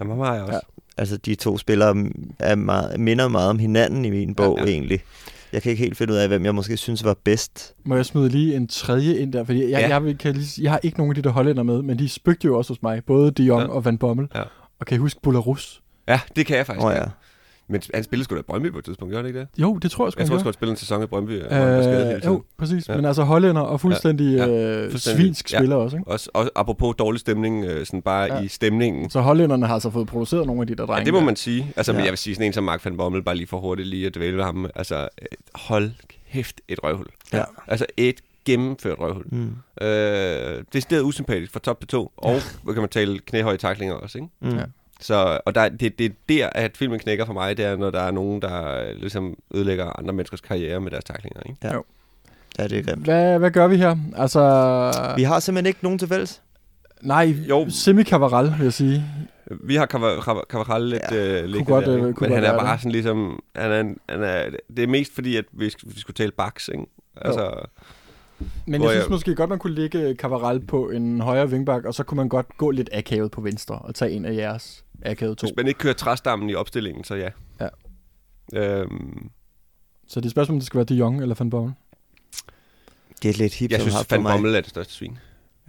[0.00, 0.54] Jamen, har jeg også.
[0.54, 0.60] Ja.
[0.96, 1.94] altså, de to spillere
[2.38, 4.64] er meget, minder meget om hinanden i min bog, ja.
[4.64, 4.70] ja.
[4.70, 5.00] egentlig.
[5.52, 7.74] Jeg kan ikke helt finde ud af, hvem jeg måske synes var bedst.
[7.84, 9.44] Må jeg smide lige en tredje ind der?
[9.44, 9.88] Fordi jeg, Ja.
[9.88, 12.08] jeg, vil- kan lige, jeg har ikke nogen af de der hollænder med, men de
[12.08, 13.02] spøgte jo også hos mig.
[13.06, 13.68] Både de Jong Ja.
[13.68, 14.28] og Van Bommel.
[14.34, 14.42] Ja.
[14.80, 15.82] Og kan I huske Bularus?
[16.08, 16.86] Ja, det kan jeg faktisk.
[16.86, 17.02] Oh, ja.
[17.72, 19.48] Men han spillede sgu da Brøndby på et tidspunkt, gjorde han ikke det?
[19.58, 20.44] Jo, det tror jeg sgu, Jeg tror, gjorde.
[20.44, 21.42] han spille en sæson i Brøndby.
[21.42, 22.22] og hele Øh, tiden.
[22.24, 22.88] jo, præcis.
[22.88, 22.92] Ja.
[22.92, 22.96] Ja.
[22.98, 24.46] Men altså hollænder og fuldstændig Ja.
[24.46, 24.52] ja.
[24.52, 25.22] Ja, øh, fuldstændig.
[25.24, 25.58] svinsk Ja.
[25.58, 25.96] spiller også.
[25.96, 26.10] Ikke?
[26.10, 28.40] Også, også apropos dårlig stemning, øh, sådan bare Ja.
[28.40, 29.10] i stemningen.
[29.10, 30.98] Så hollænderne har altså fået produceret nogle af de der drenge.
[30.98, 31.72] Ja, det må man sige.
[31.76, 31.96] Altså, ja.
[31.96, 32.04] men Ja.
[32.04, 34.14] jeg vil sige sådan en som Mark van Bommel, bare lige for hurtigt lige at
[34.14, 34.66] dvæle ved ham.
[34.74, 35.90] Altså, øh, hold
[36.32, 37.06] kæft et røvhul.
[37.32, 37.42] Ja.
[37.68, 39.24] Altså, et gennemført røvhul.
[39.32, 39.50] Mm.
[39.82, 39.86] Øh,
[40.72, 42.12] det er stedet usympatisk fra top til to.
[42.16, 44.28] Og, hvad kan man tale, knæhøje taklinger også, ikke?
[44.40, 44.48] Mm.
[44.56, 44.62] Ja.
[45.02, 45.06] Ja.
[45.06, 47.90] Så, og der, det, det er der, at filmen knækker for mig, det er, når
[47.90, 51.58] der er nogen, der øh, ligesom ødelægger andre menneskers karriere med deres taklinger, ikke?
[52.58, 53.04] ja, det er grimt.
[53.04, 53.96] Hvad, hvad gør vi her?
[54.16, 54.40] Altså,
[55.16, 56.42] Vi har simpelthen ikke nogen til fælles.
[57.02, 57.66] nej, Jo.
[57.70, 59.04] semi cavaral vil jeg sige.
[59.64, 59.86] Vi har
[60.50, 62.20] Cavaral lidt Ja, ja, øh, liggende godt, der, øh, ikke?
[62.20, 62.80] men han er bare det.
[62.80, 64.44] sådan ligesom, han er, han er,
[64.76, 66.84] det er mest fordi, at vi, vi skulle tale baks, ikke?
[67.16, 67.66] Altså,
[68.66, 71.94] Men jeg synes jeg- måske godt, man kunne lægge Cavaral på en højre vingbak, og
[71.94, 75.34] så kunne man godt gå lidt akavet på venstre og tage en af jeres akavede
[75.36, 75.46] to.
[75.46, 77.30] hvis man ikke kører træstammen i opstillingen, så ja.
[77.60, 77.68] Ja.
[78.54, 79.30] Øhm,
[80.06, 81.72] Så det er spørgsmålet, om det skal være de Jong eller Van Bommel.
[83.22, 84.22] Det er lidt hip, jeg synes, Van.
[84.22, 85.18] Bommel er det største svin.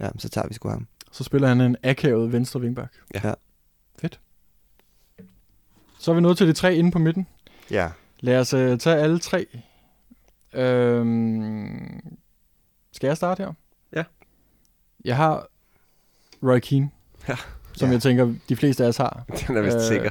[0.00, 0.86] Ja, så tager vi sgu ham.
[1.12, 2.92] Så spiller han en akavet venstre vingbak.
[3.14, 3.20] Ja.
[3.28, 3.34] Ja.
[4.00, 4.20] Fedt.
[5.98, 7.26] Så er vi nået til de tre inde på midten.
[7.70, 7.90] Ja.
[8.20, 9.46] Lad os uh, tage alle tre.
[10.52, 12.16] Øhm,
[12.92, 13.52] skal jeg starte her?
[13.92, 14.04] Ja.
[15.04, 15.46] Jeg har
[16.42, 16.90] Roy Keane,
[17.28, 17.36] Ja.
[17.76, 17.92] Som Ja.
[17.92, 19.24] jeg tænker, de fleste af os har.
[19.48, 20.10] Den er vist Øh, sikker.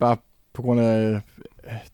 [0.00, 0.16] Bare
[0.54, 1.20] på grund af øh,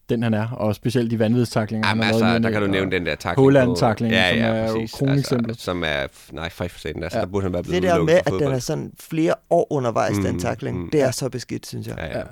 [0.09, 1.89] den, han er, og specielt de vanvidstaklinger.
[1.89, 3.45] Jamen altså, der kan du nævne den der takling.
[3.47, 4.93] Haaland-taklingen, ja, som ja, er jo præcis.
[4.99, 5.51] kroneksemplet.
[5.51, 7.25] Altså, som er, nej, for satan, altså, Ja.
[7.25, 10.17] der burde han være blevet Det der med, at den er sådan flere år undervejs,
[10.17, 10.91] mm, den takling, mm.
[10.91, 11.95] det er så beskidt, synes jeg.
[11.99, 12.19] Ja, ja.
[12.19, 12.25] Ja.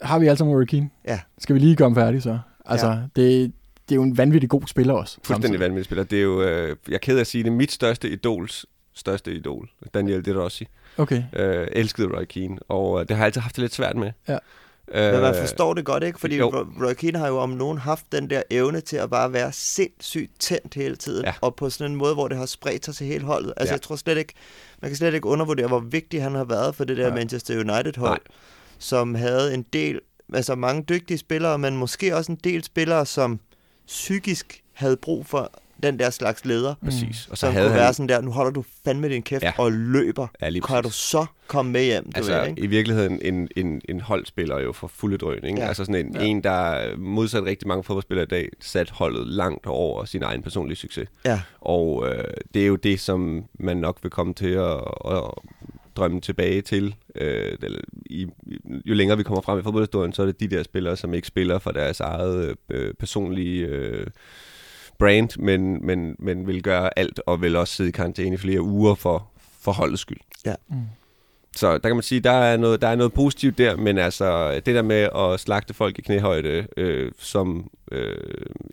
[0.00, 0.90] Har vi alle sammen Roy Keane?
[1.08, 1.20] Ja.
[1.38, 2.38] Skal vi lige gøre ham færdig så?
[2.66, 2.92] Altså, Ja.
[2.94, 3.52] det,
[3.88, 5.14] det er jo en vanvittig god spiller også.
[5.16, 5.60] Fuldstændig samtidig.
[5.60, 6.04] vanvittig spiller.
[6.04, 9.34] Det er jo, øh, jeg er ked af at sige det, mit største idols største
[9.34, 11.22] idol, Daniel De Rossi, Okay.
[11.32, 14.12] øh, elskede Roy Keane, og øh, det har jeg altid haft det lidt svært med.
[14.28, 14.38] Ja.
[14.94, 16.20] Men man Øh, forstår det godt, ikke?
[16.20, 16.66] Fordi jo.
[16.82, 20.32] Roy Keane har jo om nogen haft den der evne til at bare være sindssygt
[20.40, 21.34] tændt hele tiden, Ja.
[21.40, 23.52] og på sådan en måde, hvor det har spredt sig til hele holdet.
[23.56, 23.74] Altså, Ja.
[23.74, 24.32] jeg tror slet ikke,
[24.82, 27.14] man kan slet ikke undervurdere, hvor vigtig han har været for det der Nej.
[27.18, 28.20] Manchester United-hold,
[28.78, 30.00] som havde en del,
[30.34, 33.40] altså mange dygtige spillere, men måske også en del spillere, som
[33.86, 35.52] psykisk havde brug for
[35.86, 37.28] den der slags leder, Præcis.
[37.30, 37.80] Og så havde kunne han...
[37.80, 39.52] være sådan der, nu holder du fandme din kæft Ja.
[39.58, 40.26] og løber.
[40.42, 42.62] Ja, lige Kan du så komme med hjem, du Altså, ved, ikke?
[42.62, 45.60] i virkeligheden en, en, en holdspiller jo for fulde drøn, ikke?
[45.60, 45.68] Ja.
[45.68, 46.24] Altså sådan en, Ja.
[46.24, 50.76] en, der modsat rigtig mange fodboldspillere i dag, sat holdet langt over sin egen personlige
[50.76, 51.08] succes.
[51.24, 51.40] Ja.
[51.60, 55.22] Og øh, det er jo det, som man nok vil komme til at, at
[55.96, 56.94] drømme tilbage til.
[57.14, 57.52] Øh,
[58.06, 58.26] i,
[58.84, 61.28] jo længere vi kommer frem i fodboldhistorien, så er det de der spillere, som ikke
[61.28, 64.06] spiller for deres eget øh, personlige øh,
[64.98, 68.60] brand, men, men, men vil gøre alt, og vil også sidde i karantæne i flere
[68.62, 69.28] uger for,
[69.60, 70.18] for holdets skyld.
[70.68, 70.76] Mm.
[71.56, 74.52] Så der kan man sige, der er noget, der er noget positivt der, men altså
[74.54, 78.16] det der med at slagte folk i knæhøjde øh, som øh,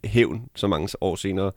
[0.04, 1.54] hævn så mange år senere, Det er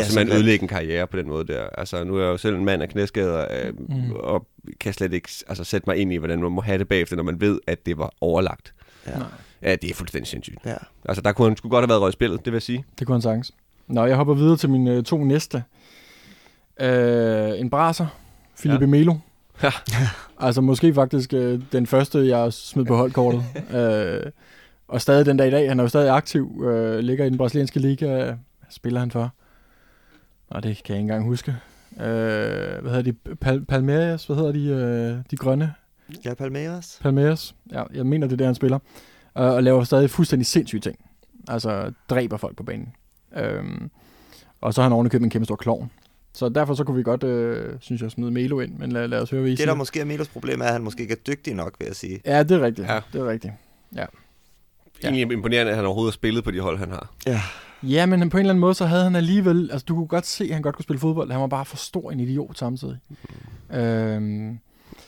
[0.00, 1.62] og simpelthen simpelthen- ødelægge en karriere på den måde der.
[1.78, 4.12] Altså nu er jeg jo selv en mand af knæskader, øh, Mm.
[4.12, 4.46] og
[4.80, 7.22] kan slet ikke altså, sætte mig ind i, hvordan man må have det bagefter, når
[7.22, 8.74] man ved, at det var overlagt.
[9.06, 9.18] Ja.
[9.18, 9.26] Nej.
[9.62, 10.58] Ja, det er fuldstændig sindssygt.
[10.66, 10.74] Ja.
[11.04, 12.84] Altså der kunne han skulle godt have været røget i spillet, det vil jeg sige.
[12.98, 13.52] Det kunne han sagtens.
[13.90, 15.64] Nå, jeg hopper videre til mine øh, to næste.
[16.80, 18.06] Øh, en braser.
[18.54, 18.86] Filipe ja.
[18.86, 19.14] Melo.
[19.62, 19.70] Ja.
[20.46, 23.44] altså måske faktisk øh, den første, jeg smed på holdkortet.
[23.76, 24.30] øh,
[24.88, 25.68] og stadig den dag i dag.
[25.68, 26.64] Han er jo stadig aktiv.
[26.64, 28.24] Øh, ligger i den brasilianske liga.
[28.24, 28.34] Hvad
[28.70, 29.32] spiller han for?
[30.48, 31.56] Og det kan jeg ikke engang huske.
[31.96, 32.06] Øh,
[32.82, 33.14] hvad hedder de?
[33.44, 34.26] Pal- Palmeiras?
[34.26, 34.64] Hvad hedder de?
[34.64, 35.74] Øh, de grønne?
[36.24, 36.98] Ja, Palmeiras.
[37.02, 37.54] Palmeiras.
[37.72, 38.78] Ja, jeg mener, det er der, han spiller.
[39.34, 40.98] Og, og laver stadig fuldstændig sindssyge ting.
[41.48, 42.92] Altså, dræber folk på banen.
[43.36, 43.90] Øhm,
[44.60, 45.90] og så har han ovenikøbet en kæmpe stor klovn.
[46.32, 49.20] Så derfor så kunne vi godt, øh, synes jeg, smide Melo ind, men lad, lad
[49.20, 51.12] os høre, hvad I Det, der måske er Milos problem, er, at han måske ikke
[51.12, 52.20] er dygtig nok, vil jeg sige.
[52.26, 52.88] Ja, det er rigtigt.
[52.88, 52.94] Ja.
[52.94, 53.00] Ja.
[53.12, 53.52] Det er rigtigt.
[53.94, 54.04] Ja.
[55.04, 57.10] Egentlig imponerende, at han overhovedet har spillet på de hold, han har.
[57.26, 57.40] Ja.
[57.82, 59.70] ja, men på en eller anden måde, så havde han alligevel...
[59.72, 61.30] Altså, du kunne godt se, at han godt kunne spille fodbold.
[61.32, 62.96] Han var bare for stor en idiot samtidig.
[63.72, 64.58] Øhm,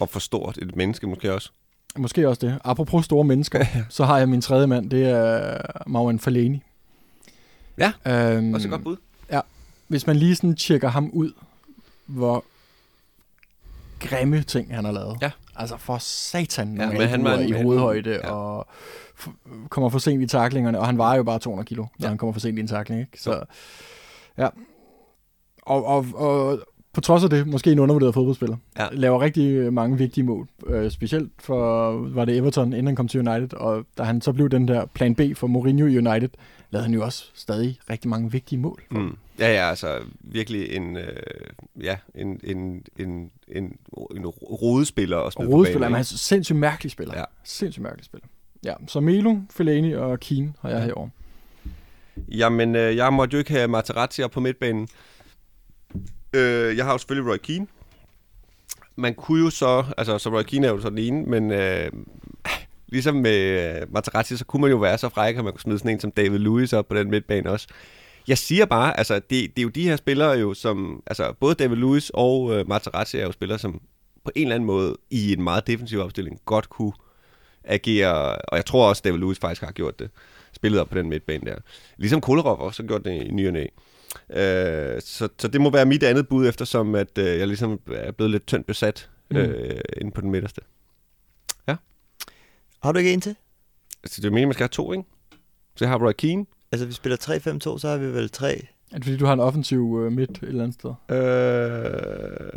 [0.01, 1.51] Og for stort et menneske måske også.
[1.97, 2.59] måske også det.
[2.65, 4.91] Apropos store mennesker, så har jeg min tredje mand.
[4.91, 6.63] Det er Marwan Fellaini.
[7.79, 8.97] Ja, øhm, Også et godt bud.
[9.89, 11.33] hvis man lige sådan tjekker ham ud,
[12.07, 12.45] hvor
[14.01, 15.19] grimme ting han har lavet.
[15.23, 15.31] Ja.
[15.57, 18.17] Altså for satan, Ja, ja, men han var i hovedhøjde, ja.
[18.17, 18.31] ja.
[18.33, 18.67] og
[19.19, 22.05] f- kommer for sent i taklingerne, og han vejer jo bare 200 kilo, når Ja.
[22.05, 22.09] ja.
[22.09, 23.21] han kommer for sent i en takling, ikke?
[23.23, 23.45] Så,
[24.39, 24.49] ja.
[25.63, 26.59] Og, og, og
[26.93, 28.57] på trods af det, måske en undervurderet fodboldspiller.
[28.79, 28.87] Ja.
[28.93, 30.49] Laver rigtig mange vigtige mål.
[30.67, 34.33] Øh, specielt for, var det Everton, inden han kom til United, og da han så
[34.33, 36.29] blev den der plan B for Mourinho i United,
[36.71, 38.83] lavede han jo også stadig rigtig mange vigtige mål.
[38.91, 39.17] Mm.
[39.39, 41.05] Ja, ja, altså virkelig en, øh,
[41.83, 43.77] ja, en, en, en, en,
[44.17, 47.15] en rodespiller at spille Rodespiller, men han er sindssygt mærkelig spiller.
[47.15, 47.21] Ja.
[47.21, 47.25] Ja.
[47.45, 48.27] Sindssygt mærkelig spiller.
[48.65, 51.11] Ja, så Melo, Fellaini og Keane har jeg herovre.
[52.29, 54.89] Jamen, øh, jeg måtte jo ikke have Materazzi op på midtbanen.
[56.33, 57.67] Øh, jeg har jo selvfølgelig Roy Keane.
[58.97, 61.93] Man kunne jo så, altså så Roy Keane er jo sådan en, men øh,
[62.89, 63.39] ligesom med
[63.81, 66.01] øh, Materazzi, så kunne man jo være så fræk, at man kunne smide sådan en
[66.01, 67.69] som David Lewis op på den midtbane også.
[68.29, 71.55] Jeg siger bare, altså det, det er jo de her spillere jo, som, altså både
[71.55, 73.81] David Lewis og øh, Materazzi er jo spillere, som
[74.25, 76.93] på en eller anden måde i en meget defensiv opstilling godt kunne
[77.65, 80.11] agere, og jeg tror også, David Lewis faktisk har gjort det,
[80.53, 81.57] spillet op på den midtbane der.
[81.97, 83.67] Ligesom Kolarov også har gjort det i ny og næ.
[84.31, 88.13] Øh, så, så det må være mit andet bud, eftersom at øh, jeg ligesom er
[88.13, 90.61] blevet lidt tyndt besat øh, inde på den midterste.
[92.83, 93.37] Har du ikke en til?
[94.03, 95.05] Altså, det er jo meningen, man skal have to, ikke?
[95.77, 96.47] Så jeg har Roy Keane.
[96.73, 98.67] Altså, vi spiller 3-5-2, så har vi vel tre.
[98.93, 100.95] Er det fordi, du har en offensiv øh, midt et eller andet sted?
[101.17, 102.51] Øh,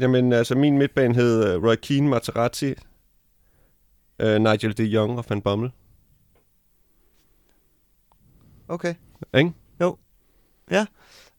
[0.00, 2.74] jamen, altså, min midtbane hed uh, Roy Keane, Materazzi,
[4.22, 5.70] uh, Nigel de Jong og Van Bommel.
[8.68, 8.94] Okay.
[9.34, 9.52] Ikke?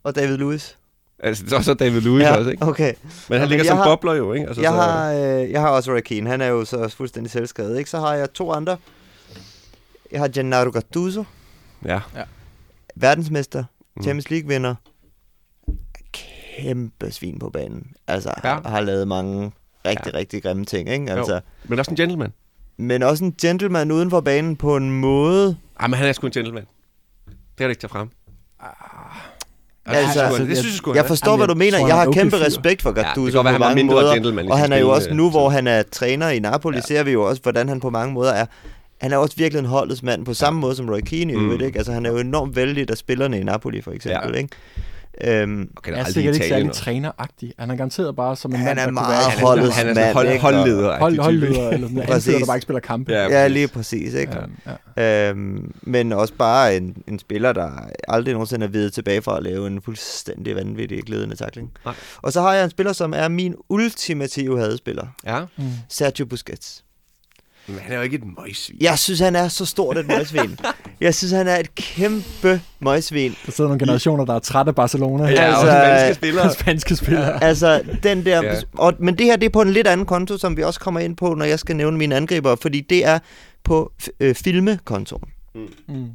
[0.04, 0.78] Og David Lewis.
[1.20, 2.36] Altså, så er så David Lewis ja.
[2.38, 2.66] også, ikke?
[2.68, 2.94] okay.
[3.30, 4.48] Men han men ligger som har- bobler jo, ikke?
[4.48, 6.30] Altså, Jeg så, har, øh, jeg har også Roy Keane.
[6.30, 7.90] Han er jo så fuldstændig selvskrevet, ikke?
[7.90, 8.78] Så har jeg to andre.
[10.12, 11.24] Jeg har Gennaro Gattuso,
[11.86, 12.00] Ja.
[12.96, 13.64] verdensmester,
[13.96, 14.04] Mm.
[14.04, 14.76] Champions League-vinder.
[16.12, 17.92] Kæmpe svin på banen.
[18.08, 18.50] Altså, Ja.
[18.54, 18.60] ja.
[18.66, 19.52] har lavet mange
[19.86, 20.12] rigtig, Ja.
[20.14, 20.18] ja.
[20.18, 21.12] rigtig grimme ting, ikke?
[21.12, 22.34] Altså, Men også en gentleman.
[22.78, 25.58] men også en gentleman uden for banen på en måde.
[25.80, 26.66] Ej, men han er sgu en gentleman.
[27.54, 28.10] Det kan du ikke tage frem.
[29.86, 31.58] Altså, det, synes jeg, sgu, altså, det synes jeg sgu, Jeg forstår, hvad du jeg
[31.58, 31.88] mener.
[31.88, 32.46] Jeg har okay kæmpe fyr.
[32.46, 34.14] respekt for Ja, Gattuso kan godt på mange måder.
[34.14, 36.76] gentleman i Og han er jo også øh, nu, hvor han er træner i Napoli,
[36.76, 36.82] Ja.
[36.90, 36.96] ja.
[36.96, 38.46] ser vi jo også, hvordan han på mange måder er.
[39.02, 41.46] Han er også virkelig en holdets mand, på samme måde som Roy Keane i Mm.
[41.46, 41.78] øvrigt, ikke?
[41.78, 44.38] Altså, han er jo enormt vældig af spillerne i Napoli, for eksempel, Ja.
[44.38, 44.50] ikke?
[45.24, 47.54] Øhm, Okay, Han er aldrig sikkert ikke særlig træneragtig.
[47.60, 49.72] Han er garanteret bare som en Han mand, er der kunne meget være Han er
[49.72, 50.98] sådan- han er hold, holdleder.
[51.00, 53.12] hold, holdleder, eller sådan ansætter, der bare ikke spiller kampe.
[53.12, 54.34] Ja, ja, lige præcis, ikke?
[54.66, 55.30] Ja, ja.
[55.30, 57.70] Øhm, men også bare en, en spiller, der
[58.08, 61.72] aldrig nogensinde er videt tilbage fra at lave en fuldstændig vanvittig glidende takling.
[61.86, 61.94] Nej.
[62.22, 65.08] Og så har jeg en spiller, som er min ultimative hadespiller.
[65.26, 65.64] Ja, Mm.
[65.90, 66.84] Sergio Busquets.
[67.68, 68.78] Men han er jo ikke et møgsvin.
[68.82, 70.60] Jeg synes, han er så stort et møgsvin.
[71.02, 73.36] jeg synes, han er et kæmpe møgsvin.
[73.46, 75.24] Der sidder nogle generationer, der er trætte af Barcelona.
[75.24, 76.54] Ja, Altså, også spanske spillere.
[76.60, 77.44] Spanske spillere.
[77.44, 78.44] Altså, den der...
[78.44, 78.54] Ja.
[78.54, 78.60] Ja.
[78.74, 81.00] Og, men det her, det er på en lidt anden konto, som vi også kommer
[81.00, 83.20] ind på, når jeg skal nævne mine angriber, fordi det er
[83.64, 85.24] på øh, filmekontoen.
[85.56, 86.10] Mm.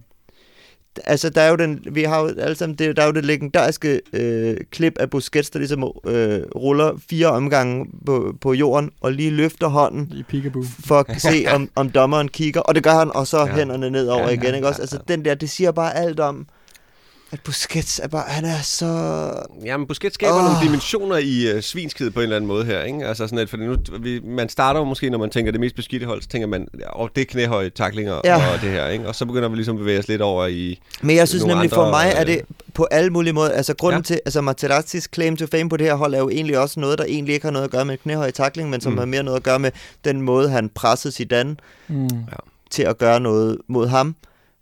[1.05, 3.25] Altså, der er jo den, vi har jo alle sammen, det, der er jo det
[3.25, 9.13] legendariske øh, klip af Busquets, der ligesom øh, ruller fire omgange på, på jorden, og
[9.13, 10.63] lige løfter hånden, I peekaboo.
[10.87, 12.61] for at se, om, om dommeren kigger.
[12.61, 13.47] Og det gør han, og så Ja.
[13.47, 14.79] hænderne ned over Ja, igen, ikke også?
[14.81, 15.15] ja, Altså, ja.
[15.15, 16.47] den der, det siger bare alt om,
[17.33, 19.33] at Busquets er bare, han er så...
[19.65, 20.45] Jamen, Busquets skaber oh.
[20.45, 23.07] Nogle dimensioner i uh, svinskid på en eller anden måde her, ikke?
[23.07, 25.77] Altså sådan et, fordi nu, vi, man starter jo måske, når man tænker det mest
[25.77, 28.35] beskidte hold, så tænker man, åh, oh, det er knæhøje taklinger Ja.
[28.53, 29.09] og det her, ikke?
[29.09, 30.81] Og så begynder vi ligesom at bevæge os lidt over i...
[31.03, 32.41] Men jeg synes nemlig, for andre, mig er øh, det
[32.75, 34.03] på alle mulige måder, altså grunden Ja.
[34.05, 36.99] til, altså Materazzis claim to fame på det her hold er jo egentlig også noget,
[36.99, 38.99] der egentlig ikke har noget at gøre med knæhøj takling, men som mm.
[38.99, 39.71] har mere noget at gøre med
[40.05, 41.57] den måde, han pressede Zidane
[41.89, 42.09] Mm.
[42.71, 44.15] til at gøre noget mod ham.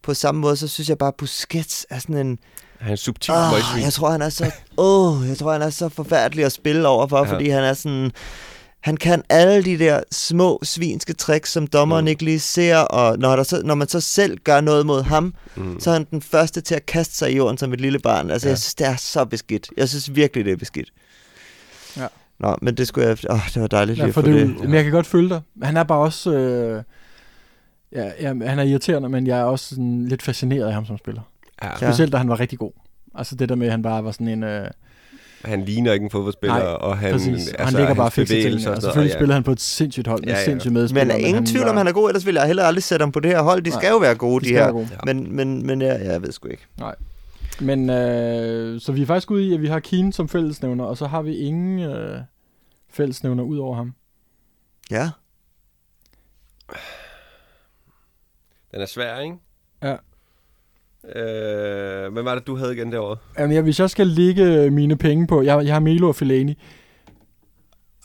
[0.06, 2.38] På samme måde, så synes jeg bare, at Busquets er sådan en...
[2.78, 4.50] Han er en subtil Oh, jeg tror, han er så...
[4.78, 7.24] Åh, oh, jeg tror, han er så forfærdelig at spille overfor, Ja.
[7.24, 7.32] ja.
[7.34, 8.12] fordi han er sådan...
[8.80, 12.08] Han kan alle de der små svinske tricks, som dommeren Mm.
[12.08, 15.34] ikke lige ser, og når, der så, når man så selv gør noget mod ham,
[15.56, 15.80] Mm.
[15.80, 18.30] så er han den første til at kaste sig i jorden som et lille barn.
[18.30, 18.50] Altså, Ja.
[18.50, 19.68] jeg synes, det er så beskidt.
[19.76, 20.88] Jeg synes virkelig, det er beskidt.
[21.96, 22.06] Ja.
[22.40, 23.18] Nå, men det skulle jeg...
[23.30, 24.46] Åh, det var dejligt lige Ja, at for få det, det.
[24.48, 24.60] det.
[24.64, 25.40] Men jeg kan godt følge dig.
[25.62, 26.30] Han er bare også...
[26.32, 26.82] Øh,
[27.96, 30.98] ja, ja, han er irriterende, men jeg er også sådan lidt fascineret af ham som
[30.98, 31.20] spiller.
[31.62, 31.68] Ja.
[31.68, 31.76] Ja.
[31.76, 32.72] Specielt da han var rigtig god.
[33.14, 34.42] Altså det der med, at han bare var sådan en...
[34.44, 34.66] Øh,
[35.44, 37.28] Han ligner ikke en fodboldspiller, Nej, og han, præcis.
[37.28, 39.42] Altså, han altså, ligger bare hans fikse til og Og sådan selvfølgelig noget, spiller han
[39.42, 40.44] på et sindssygt hold med Ja, ja, ja.
[40.44, 41.06] sindssygt medspillere.
[41.16, 43.02] Men er ingen tvivl om, var- han er god, ellers ville jeg heller aldrig sætte
[43.02, 43.62] ham på det her hold.
[43.62, 43.78] De Nej.
[43.80, 44.64] skal jo være gode, de, skal her.
[44.64, 44.88] være gode.
[44.92, 45.12] Ja.
[45.12, 46.66] Men, men, men jeg, jeg ved sgu ikke.
[47.60, 50.96] Men øh, så vi er faktisk ude i, at vi har Keen som fællesnævner, og
[50.96, 52.20] så har vi ingen øh,
[52.90, 53.94] fællesnævner ud over ham.
[54.90, 55.10] Ja.
[58.76, 59.36] Den er svær, ikke?
[59.82, 59.96] Ja.
[61.20, 63.16] Øh, hvem var det, du havde igen derovre?
[63.38, 65.42] Jamen, jeg, hvis jeg skal lægge mine penge på...
[65.42, 66.58] Jeg, jeg har Melo og Fellaini.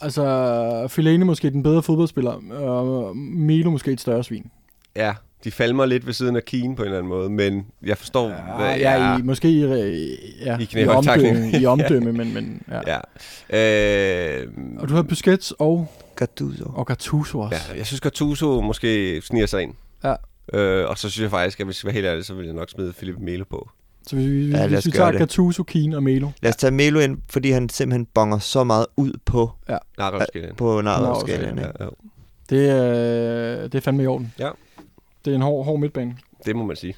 [0.02, 4.52] Altså, Fellaini måske den bedre fodboldspiller, og Melo måske et større svin.
[4.96, 7.98] Ja, de falmer lidt ved siden af Keen på en eller anden måde, men jeg
[7.98, 10.08] forstår, Ja, hvad ja, i, måske i, øh,
[10.46, 13.00] ja, I i, omdømme, i omdømme men, men ja.
[13.52, 14.40] Ja.
[14.40, 16.72] Øh, Og du har Busquets og, Gattuso.
[16.76, 17.58] og Gattuso også.
[17.72, 19.74] ja, jeg synes, Gattuso måske sniger sig ind.
[20.04, 20.16] Ja.
[20.54, 22.46] Øh, og så synes jeg faktisk, at hvis jeg skal være helt ærlig, så vil
[22.46, 23.70] jeg nok smide Philip Melo på.
[24.08, 25.20] Så hvis, vi, Ja, lad hvis os vi tager det.
[25.20, 26.30] Gattuso, Keen og Melo.
[26.42, 29.52] Lad os tage Melo ind, fordi han simpelthen bonger så meget ud på,
[29.98, 30.56] Narrevskalaen.
[30.56, 31.74] på Narveskalaen, Narveskalaen.
[31.80, 31.90] Ja, ja,
[32.50, 34.34] Det, er, det er fandme i orden.
[34.40, 34.50] Ja.
[35.26, 36.18] Det er en hård, hård midtbane.
[36.46, 36.96] det må man sige.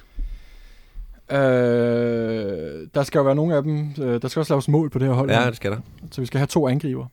[1.30, 1.38] Øh,
[2.94, 3.94] der skal jo være nogle af dem.
[4.02, 5.30] Øh, der skal også laves mål på det her hold.
[5.30, 5.78] Ja, det skal der.
[6.10, 7.06] Så vi skal have to angriber.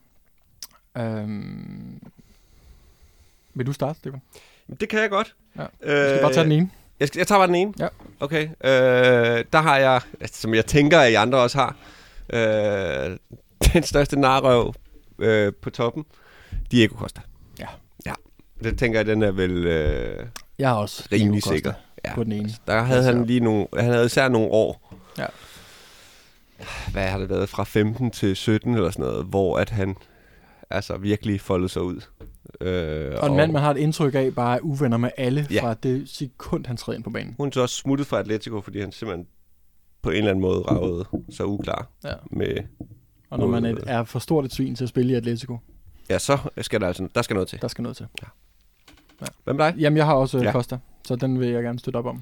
[0.97, 2.01] Øhm,
[3.54, 4.21] vil du starte, Stefan?
[4.80, 5.36] Det kan jeg godt.
[5.58, 5.64] Ja.
[5.84, 6.70] Øh, skal bare tage den ene.
[7.00, 7.74] Jeg, skal, jeg tager bare den ene.
[7.80, 7.88] Ja.
[8.20, 8.44] Okay.
[8.44, 11.76] Øh, der har jeg, som jeg tænker, at I andre også har,
[12.34, 13.18] øh,
[13.74, 14.74] den største narrøv
[15.20, 16.06] øh, på toppen,
[16.72, 17.22] Diego Costa.
[17.60, 17.68] Ja.
[18.06, 18.14] Ja.
[18.64, 20.26] Det tænker jeg, den er vel øh,
[20.60, 21.74] Jeg er også rimelig Diego sikker.
[22.06, 22.16] Ja.
[22.16, 22.50] på den ene.
[22.68, 24.94] Der havde han lige nogle, han havde især nogle år.
[25.18, 25.26] Ja.
[26.92, 27.50] Hvad har det været?
[27.50, 29.96] Fra 15 til 17 eller sådan noget, hvor at han
[30.70, 32.02] altså virkelig foldede sig ud.
[32.62, 35.64] Øh, Og en mand, man har et indtryk af, bare er uvenner med alle Ja.
[35.64, 37.36] fra det sekund, han træder ind på banen.
[37.38, 39.28] Hun er så også smuttet fra Atletico, fordi han simpelthen
[40.02, 42.14] på en eller anden måde ragede så uklar Ja.
[42.32, 42.58] med...
[43.30, 45.58] Og når man er, er for stort et svin til at spille i Atletico,
[46.10, 47.08] Ja, så skal der altså...
[47.16, 47.62] Der skal noget til.
[47.62, 48.06] der skal noget til.
[49.44, 49.76] Hvad med dig?
[49.78, 50.44] Jamen, jeg har også Ja.
[50.44, 50.52] ja.
[50.52, 52.22] Costa, så den vil jeg gerne støtte op om.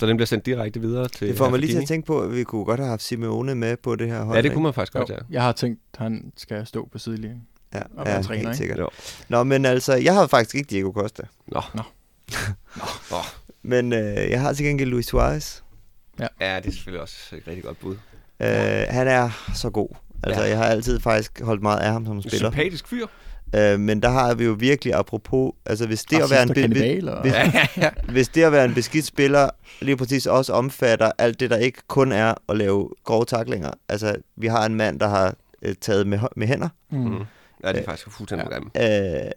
[0.00, 1.28] Så den bliver sendt direkte videre til...
[1.28, 3.54] Det får mig lige til at tænke på, at vi kunne godt have haft Simeone
[3.54, 4.36] med på det her hold.
[4.36, 5.16] Ja, det kunne man faktisk godt, ja.
[5.30, 7.42] Jeg har tænkt, at han skal stå på sidelinjen.
[7.76, 8.56] Ja, Og ja være træner, helt ikke?
[8.56, 8.78] sikkert.
[8.78, 8.88] Jo.
[9.28, 11.22] Nå, men altså, jeg har faktisk ikke Diego Costa.
[11.46, 11.60] Nå.
[11.74, 11.82] Nå.
[13.10, 13.16] Nå.
[13.62, 15.62] Men øh, jeg har til gengæld Luis Suarez.
[16.20, 17.96] Ja, det er selvfølgelig også et rigtig godt bud.
[18.40, 19.88] Øh, han er så god.
[20.22, 20.48] Altså, Ja.
[20.48, 22.50] jeg har altid faktisk holdt meget af ham som En spiller.
[22.50, 23.06] sympatisk fyr.
[23.56, 26.54] Øh, men der har vi jo virkelig apropos, altså hvis det, at være en, og
[26.54, 27.20] be- kannibal, og...
[27.20, 27.90] hvis- Ja, ja, ja.
[28.08, 29.48] hvis det at være en beskidt spiller
[29.80, 33.70] lige præcis også omfatter alt det, der ikke kun er at lave grove taklinger.
[33.88, 37.24] Altså, vi har en mand, der har øh, taget med, med hænder, Mm.
[37.64, 38.54] Ja, det er faktisk fuldstændig Ja.
[38.54, 39.24] grimme.
[39.26, 39.30] øh,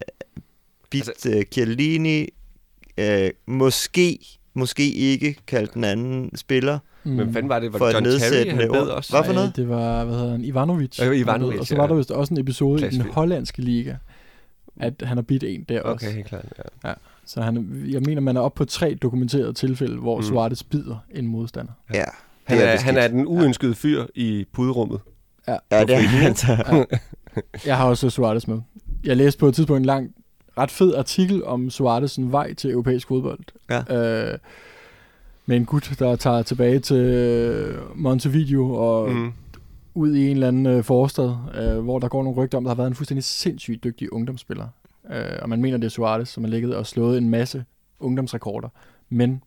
[0.89, 2.27] bit altså, øh, Chiellini,
[2.97, 4.19] øh, måske,
[4.53, 6.79] måske ikke kaldt den anden spiller.
[7.03, 7.12] Mm.
[7.12, 7.73] Men fanden var det?
[7.73, 9.12] Var For John Terry, han bed også?
[9.13, 9.55] Hvad for Nej, noget?
[9.55, 10.99] Det var, hvad hedder han, Ivanovic.
[10.99, 11.82] Ja, Ivanovic, Og så ja.
[11.82, 13.95] var der vist også en episode i den hollandske liga,
[14.79, 16.10] at han har bidt en der Okay, også.
[16.12, 16.45] helt klart.
[16.86, 16.93] Ja.
[17.25, 20.23] Så han, jeg mener, man er oppe på tre dokumenterede tilfælde, hvor Mm.
[20.23, 21.71] Suarez bider en modstander.
[21.93, 22.03] Ja,
[22.43, 22.82] Han er, beskidt.
[22.82, 24.99] han er den uønskede fyr i puderummet.
[25.71, 26.85] Ja, det er han.
[27.65, 28.62] Jeg har også Suarez med.
[29.03, 30.12] Jeg læste på et tidspunkt en lang,
[30.57, 33.39] ret fed artikel om Suarez' vej til europæisk fodbold.
[33.69, 34.31] Ja.
[34.31, 34.38] Øh,
[35.45, 39.33] med en gut, der tager tilbage til Montevideo og mm.
[39.93, 42.69] Ud i en eller anden øh, forstad, øh, hvor der går nogle rygter om, der
[42.69, 44.67] har været en fuldstændig sindssygt dygtig ungdomsspiller.
[45.12, 47.65] Øh, og man mener, det er Suarez, som har ligget og slået en masse
[47.99, 48.69] ungdomsrekorder.
[49.09, 49.43] Men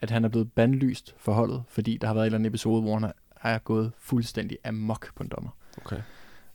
[0.00, 2.82] at han er blevet bandlyst for holdet, fordi der har været en eller anden episode,
[2.82, 3.12] hvor han er,
[3.44, 5.50] er gået fuldstændig amok på en dommer.
[5.84, 6.00] Okay.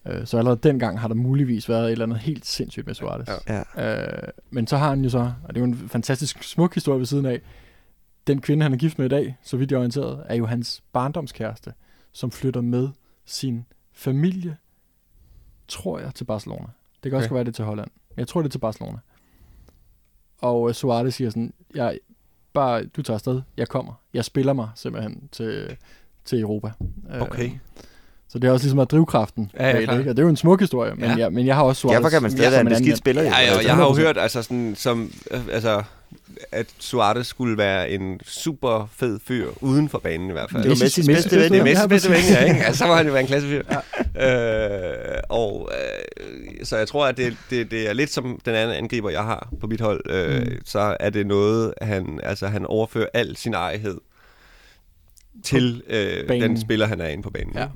[0.05, 3.27] Øh, så allerede dengang har der muligvis været et eller andet helt sindssygt med Suarez.
[3.47, 3.63] Ja.
[3.77, 4.23] Ja.
[4.23, 6.99] Øh, men så har han jo så, og det er jo en fantastisk smuk historie
[6.99, 7.41] ved siden af,
[8.27, 10.45] den kvinde, han er gift med i dag, så vidt jeg er orienteret, er jo
[10.45, 11.73] hans barndomskæreste,
[12.11, 12.89] som flytter med
[13.25, 14.57] sin familie,
[15.67, 16.67] tror jeg, til Barcelona.
[17.03, 17.31] Det kan også Okay.
[17.31, 17.35] okay.
[17.35, 17.89] være det til Holland.
[18.09, 18.97] Men jeg tror, det er til Barcelona.
[20.37, 21.99] Og uh, Suarez siger sådan, jeg,
[22.53, 23.93] bare, du tager afsted, jeg kommer.
[24.13, 25.77] Jeg spiller mig simpelthen til,
[26.25, 26.67] til Europa.
[27.15, 27.49] Øh, Okay.
[28.29, 29.51] så det er også ligesom at drivkraften.
[29.59, 30.11] Ja, ja, bag det, ikke?
[30.11, 31.09] Og det er jo en smuk historie, men, Ja.
[31.11, 31.17] ja.
[31.17, 31.95] jeg, men jeg har også Suarez.
[31.95, 33.21] Derfor kan man stadig være en beskidt spiller.
[33.23, 33.99] Ja, ja, og Altså, jeg har jo 100%.
[34.01, 35.83] hørt, altså sådan, som, øh, altså,
[36.51, 40.63] at Suarez skulle være en super fed fyr uden for banen i hvert fald.
[40.63, 41.43] Det var Messi- Messis Messi- bedste ven.
[41.43, 41.63] Det er jo.
[41.63, 42.65] Messi Ja, bedste ven, ja, ikke?
[42.65, 43.61] Altså, så må han jo være en klassefyr.
[44.15, 45.13] Ja.
[45.13, 48.75] Øh, og øh, så jeg tror, at det, det, det er lidt som den anden
[48.77, 50.01] angriber, jeg har på mit hold.
[50.09, 50.45] Øh, Mm.
[50.65, 53.97] Så er det noget, han, altså, han overfører al sin egenhed
[55.43, 56.49] til øh, banen.
[56.49, 57.53] den spiller, han er inde på banen.
[57.55, 57.67] Ja.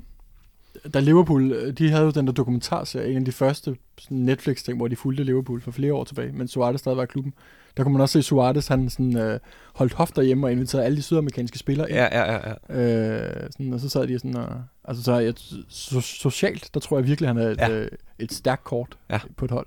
[0.94, 3.76] Da Liverpool, øh, de havde jo den der dokumentarserie, en af de første
[4.10, 7.34] Netflix-ting, hvor de fulgte Liverpool for flere år tilbage, men Suarez stadig var i klubben.
[7.76, 9.40] Der kunne man også se Suarez, han sådan, øh,
[9.74, 11.98] holdt hofter hjemme og inviterede alle de sydamerikanske spillere ind.
[11.98, 12.80] Ja, ja, ja, ja.
[12.80, 14.62] Øh, sådan, og så sad de sådan og...
[14.84, 15.34] Altså, så jeg,
[15.68, 17.68] so, socialt, der tror jeg virkelig, han er et, Ja.
[17.68, 17.80] ja.
[17.80, 19.20] øh, et stærkt kort Ja.
[19.36, 19.66] på et hold.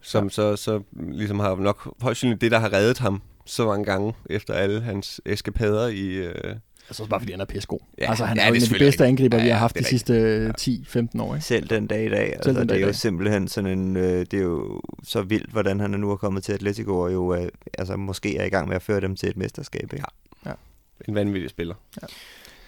[0.00, 3.84] Som så, så ligesom har nok højst sandsynligt det, der har reddet ham så mange
[3.84, 6.06] gange efter alle hans eskapader i...
[6.06, 6.54] Øh,
[6.90, 7.78] Altså også bare fordi han er pissegod.
[7.98, 9.78] Ja, altså han ja, er jo en af de bedste angriber, vi Ja, har haft
[9.78, 11.34] de sidste 10-15 år.
[11.34, 11.46] Ikke?
[11.46, 12.32] Selv den dag i dag.
[12.34, 13.96] Altså, den dag det er jo simpelthen sådan en...
[13.96, 17.12] Øh, det er jo så vildt, hvordan han er nu er kommet til Atletico, og
[17.12, 17.48] jo øh,
[17.78, 19.92] altså, måske er i gang med at føre dem til et mesterskab.
[19.92, 20.04] Ikke?
[21.08, 21.74] en vanvittig spiller.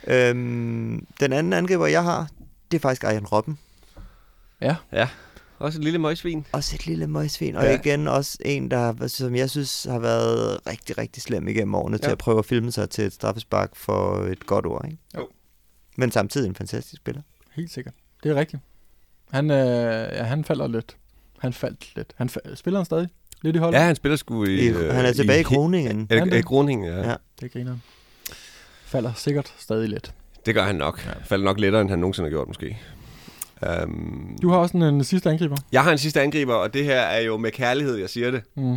[0.07, 2.29] Øhm, den anden angriber, jeg har,
[2.71, 3.59] det er faktisk Arjen Robben.
[5.63, 6.47] Også et lille møgsvin.
[6.53, 7.79] Også et lille møgsvin, og Ja.
[7.81, 12.07] igen også en, der, som jeg synes har været rigtig, rigtig slem igennem årene ja.
[12.07, 14.85] til at prøve at filme sig til et straffespark for et godt ord.
[14.85, 14.99] Ikke?
[15.17, 15.29] Jo.
[15.97, 17.23] Men samtidig en fantastisk spiller.
[17.55, 17.95] Helt sikkert.
[18.23, 18.63] Det er rigtigt.
[19.31, 19.57] Han, øh,
[20.13, 20.97] ja, han falder lidt.
[21.39, 22.13] Han faldt lidt.
[22.17, 23.09] Han fa- spiller han stadig
[23.43, 23.79] lidt i holdet?
[23.79, 24.55] Ja, han spiller sgu i...
[24.55, 26.07] I, øh, han er tilbage i he- Kroningen.
[26.11, 26.45] Er det det?
[26.45, 27.09] Groningen, ja.
[27.11, 27.15] Ja.
[27.41, 27.83] Det griner han.
[28.85, 30.15] Falder sikkert stadig lidt.
[30.47, 31.07] Det gør han nok.
[31.07, 31.11] Ja.
[31.25, 32.79] Falder nok lettere, end han nogensinde har gjort, måske.
[33.85, 35.57] Um, Du har også en, en sidste angriber.
[35.73, 38.43] Jeg har en sidste angriber, og det her er jo med kærlighed, jeg siger det.
[38.57, 38.77] Mm.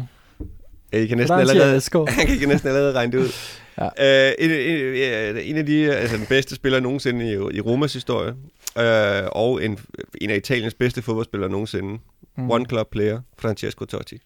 [0.94, 1.82] I kan næsten er allerede...
[2.08, 3.30] Han kan næsten allerede regne det ud.
[3.78, 3.86] Ja.
[4.30, 8.32] uh, en, en, en af de, altså den bedste spiller nogensinde i, i Romas historie,
[8.76, 9.80] uh, og en,
[10.22, 12.00] en af Italiens bedste fodboldspillere nogensinde,
[12.38, 12.52] mm.
[12.52, 14.20] One Club player, Francesco Totti.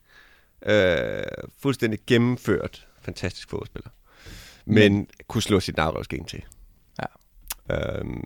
[0.65, 0.73] Uh,
[1.59, 3.89] fuldstændig gennemført, fantastisk fodboldspiller.
[4.65, 6.43] Men, Men kunne slå sit navrøvsgen til.
[7.69, 8.01] Ja.
[8.01, 8.23] Um,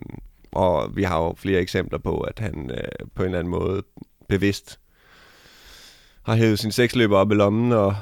[0.54, 3.82] og vi har jo flere eksempler på, at han uh, på en eller anden måde
[4.28, 4.78] bevidst
[6.22, 7.96] har hævet sin seksløber op i lommen og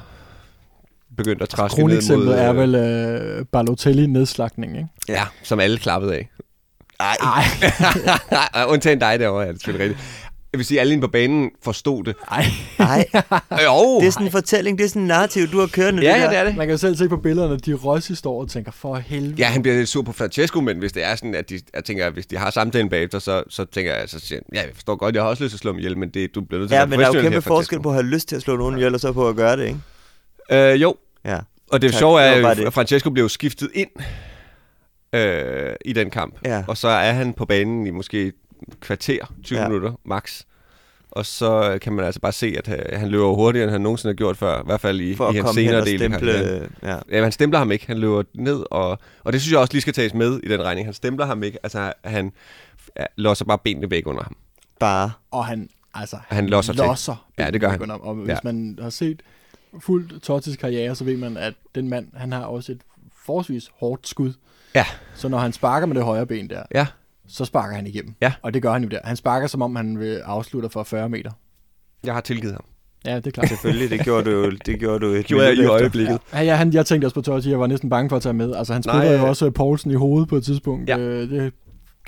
[1.17, 1.91] begyndt at traske ned mod...
[1.91, 4.89] Kroneksemplet er øh, vel øh, Balotelli nedslagning, ikke?
[5.09, 6.31] Ja, som alle klappede af.
[7.01, 7.17] Ej,
[8.55, 10.32] Ej, Undtagen dig derovre, er det selvfølgelig rigtigt.
[10.53, 12.15] Jeg vil sige, at alle inde på banen forstod det.
[12.31, 12.45] ej.
[12.79, 13.07] ej.
[13.67, 14.01] Jo!
[14.01, 16.03] Det er sådan en fortælling, det er sådan en narrativ, du har kørende.
[16.03, 16.57] Ja, det ja, det er det.
[16.57, 19.35] Man kan jo selv se på billederne, at de Rossi står og tænker, for helvede.
[19.39, 21.85] Ja, han bliver lidt sur på Francesco, men hvis det er sådan, at de, jeg
[21.85, 24.71] tænker, at hvis de har samtalen bagefter, så, så tænker jeg, så siger, ja, jeg
[24.75, 26.59] forstår godt, jeg har også lyst til at slå dem ihjel, men det, du bliver
[26.61, 28.07] nødt til Ja, at være men der er jo kæmpe her, forskel på at have
[28.07, 30.73] lyst til at slå nogen ihjel, og så på at gøre det, ikke?
[30.73, 31.39] Øh, jo, Ja.
[31.71, 32.73] og det Tak, sjove er, at.
[32.73, 33.89] Francesco blev skiftet ind
[35.15, 36.35] øh, i den kamp.
[36.45, 36.65] Ja.
[36.67, 38.33] Og så er han på banen i måske
[38.81, 39.69] kvarter, 20 Ja.
[39.69, 40.43] minutter max.
[41.11, 44.13] Og så kan man altså bare se, at øh, han løber hurtigere, end han nogensinde
[44.13, 44.61] har gjort før.
[44.61, 45.99] I hvert fald i, For i hans senere del.
[45.99, 46.33] stemple...
[46.33, 46.73] karrieren.
[46.83, 46.97] Ja.
[47.11, 47.87] Ja, han stempler ham ikke.
[47.87, 50.63] Han løber ned, og, og det synes jeg også lige skal tages med i den
[50.63, 50.87] regning.
[50.87, 51.59] Han stempler ham ikke.
[51.63, 52.33] Altså, han
[52.99, 54.37] ja, losser bare benene væk under ham.
[54.81, 55.13] Bare.
[55.31, 56.85] Og han, altså, Han losser til.
[56.85, 57.79] losser Ja, det gør han.
[57.79, 58.01] benene.
[58.01, 58.37] Og hvis Ja.
[58.45, 59.23] man har set
[59.81, 62.81] fuldt Tottis karriere, så ved man, at den mand, han har også et
[63.27, 64.33] forholdsvis hårdt skud.
[64.75, 64.85] Ja.
[65.15, 66.87] Så når han sparker med det højre ben der, Ja,
[67.33, 68.15] så sparker han igennem.
[68.21, 68.33] Ja.
[68.43, 68.99] Og det gør han jo der.
[69.05, 71.31] Han sparker, som om han vil afslutte for 40 meter.
[72.05, 72.65] jeg har tilgivet ham.
[73.05, 73.49] Ja, det er klart.
[73.49, 76.19] Selvfølgelig, det gjorde du det gjorde du et Gjorde jeg i øjeblikket.
[76.33, 78.33] Ja, ja han, jeg tænkte også på Totti, jeg var næsten bange for at tage
[78.33, 78.55] med.
[78.55, 79.29] Altså, han Nej, spillede jo ja.
[79.29, 80.89] også Poulsen i hovedet på et tidspunkt.
[80.89, 80.99] Ja.
[80.99, 81.53] Øh, det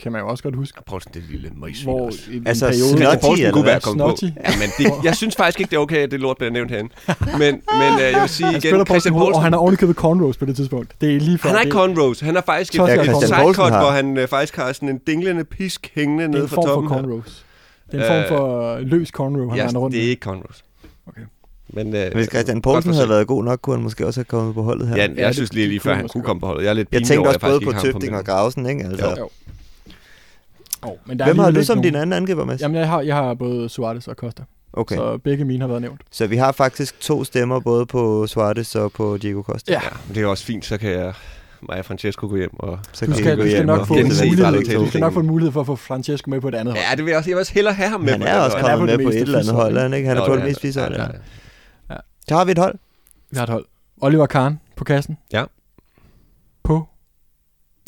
[0.02, 0.76] kan man jo også godt huske.
[0.78, 2.20] Jeg prøver sådan det lille møgsvin Hvor også.
[2.33, 2.88] en Altså, periode...
[2.88, 4.16] Snotty, Christian Poulsen kunne være kommet på.
[4.22, 6.70] Ja, men det, jeg synes faktisk ikke, det er okay, at det lort bliver nævnt
[6.70, 6.90] herinde.
[7.38, 7.38] Men,
[7.80, 10.37] men øh, jeg vil sige Han igen, Christian hoved, Poulsen, og han har ovenikøbet cornrows
[10.37, 10.92] på det tidspunkt.
[11.00, 11.48] Det er lige før.
[11.48, 12.20] han har det, ikke cornrows.
[12.20, 15.44] Han har faktisk et, et sidecut, Poulsen hvor han øh, faktisk har sådan en dinglende
[15.44, 16.88] pisk hængende det er nede en fra form for toppen.
[16.90, 17.44] cornrows.
[17.92, 20.64] Det er en form for øh, løs cornrow, han render rundt det er ikke cornrows.
[21.09, 21.20] Okay.
[21.68, 24.54] Men, øh, Hvis Christian Poulsen havde været god nok, kunne han måske også have kommet
[24.54, 24.96] på holdet her.
[24.96, 26.62] Ja, Ja, jeg det- synes lige, lige før han kunne komme på holdet.
[26.64, 28.24] Jeg er lidt Jeg pinlig tænkte over, også jeg både på Tøfting og.
[28.24, 28.85] Grausen, ikke?
[28.85, 29.14] Altså.
[29.18, 29.28] Jo.
[30.85, 32.61] Oh, men der er Hvem har du som nogen- din anden angriber, Mads?
[32.61, 34.42] Jamen, jeg har, jeg har både Suarez og Costa.
[34.73, 34.97] Okay.
[34.97, 36.01] Så begge mine har været nævnt.
[36.11, 39.73] Så vi har faktisk to stemmer, både på Suarez og på Diego Costa.
[39.73, 39.81] Ja.
[40.14, 41.12] Det er også fint, så kan jeg,
[41.68, 42.51] mig og Francesco gå hjem.
[42.59, 42.79] Og...
[42.92, 45.01] Så Du kan skal, I gå du skal hjem nok få en mulighed, du skal
[45.01, 46.85] nok få en mulighed for at få Francesco med på et andet hold.
[46.90, 47.31] Ja, det vil jeg også.
[47.31, 48.70] Jeg vil også hellere have ham med Han er også hold.
[48.79, 50.09] kommet med på et eller andet hold, han ikke?
[50.09, 51.03] Han er på det mest ja, ja.
[51.90, 51.97] ja.
[52.29, 52.75] Så har vi et hold.
[53.31, 53.64] Vi har et hold.
[54.01, 55.16] Oliver Kahn på kassen.
[55.33, 55.44] Ja.
[56.62, 56.88] På,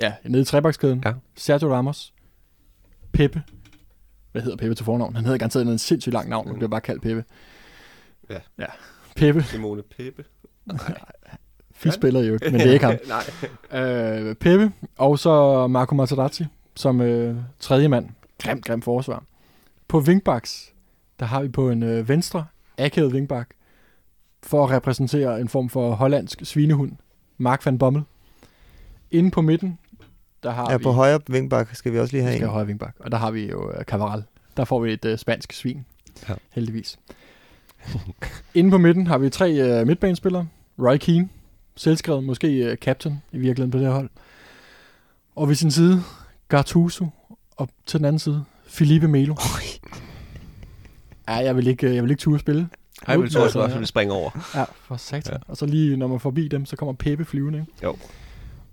[0.01, 1.03] ja, nede i trebakskæden.
[1.05, 1.13] Ja.
[1.37, 2.13] Sergio Ramos.
[3.17, 3.43] Peppe.
[4.33, 5.17] Hvad hedder Peppe til fornavn?
[5.17, 7.25] Han hedder garanteret en sindssygt lang navn, men bliver bare kaldt Peppe.
[8.31, 8.39] Ja.
[8.59, 8.67] Ja.
[9.17, 9.43] Peppe.
[9.43, 10.25] Simone Peppe.
[11.83, 12.95] Vi spiller jo, men det er ikke ham.
[13.73, 13.83] Nej.
[13.83, 16.45] Øh, Peppe, og så Marco Materazzi
[16.77, 18.09] som øh, tredje mand.
[18.43, 19.25] Grim, grim forsvar.
[19.89, 20.73] På wingbacks,
[21.21, 22.47] der har vi på en øh, venstre,
[22.79, 23.49] akavet wingbak,
[24.43, 26.93] for at repræsentere en form for hollandsk svinehund.
[27.39, 28.03] Mark van Bommel.
[29.11, 29.79] Inde på midten,
[30.43, 30.83] der har Ja, vi...
[30.83, 32.49] på højre vingbak skal vi også lige Vi have skal en.
[32.49, 32.95] have højre vingbak.
[33.01, 34.25] Og der har vi jo uh, Cavaral.
[34.57, 35.85] Der får vi et uh, spansk svin.
[36.29, 36.35] Ja.
[36.51, 36.99] Heldigvis.
[38.55, 40.49] Inde på midten har vi tre uh, midtbanespillere.
[40.79, 41.29] Roy Keane.
[41.77, 44.11] Selvskrevet, måske uh, captain i virkeligheden på det her hold.
[45.37, 46.03] Og ved sin side,
[46.49, 47.07] Gattuso.
[47.57, 49.35] Og til den anden side, Felipe Melo.
[51.29, 52.69] Ja, jeg vil ikke, øh, jeg vil ikke turde spille.
[53.07, 54.31] Ej, vil du Altså, også ville springe over.
[54.55, 55.33] Ja, for satan.
[55.33, 55.39] Ja.
[55.49, 57.59] Og så lige når man forbi dem, så kommer Pepe flyvende.
[57.59, 57.73] Ikke?
[57.83, 57.97] Jo.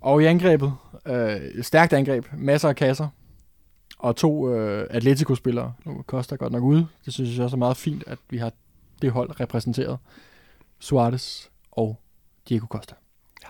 [0.04, 0.74] Og i angrebet,
[1.06, 3.08] øh, et stærkt angreb, masser af kasser,
[3.98, 5.72] og to øh, Atletico-spillere.
[5.84, 6.86] Nu koster godt nok ude.
[7.04, 8.52] Det synes jeg også er meget fint, at vi har
[9.02, 9.98] det hold repræsenteret.
[10.78, 12.00] Suarez og
[12.48, 12.94] Diego Costa.
[13.44, 13.48] Ja.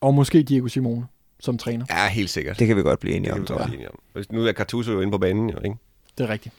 [0.00, 1.06] Og måske Diego Simone
[1.40, 1.86] som træner.
[1.90, 2.58] Ja, helt sikkert.
[2.58, 3.68] Det kan vi godt blive Det enige kan om, vi tror godt jeg.
[3.68, 4.34] blive enige om.
[4.34, 5.76] Nu er Cartuso jo inde på banen, jo, ikke?
[6.18, 6.54] Det er rigtigt.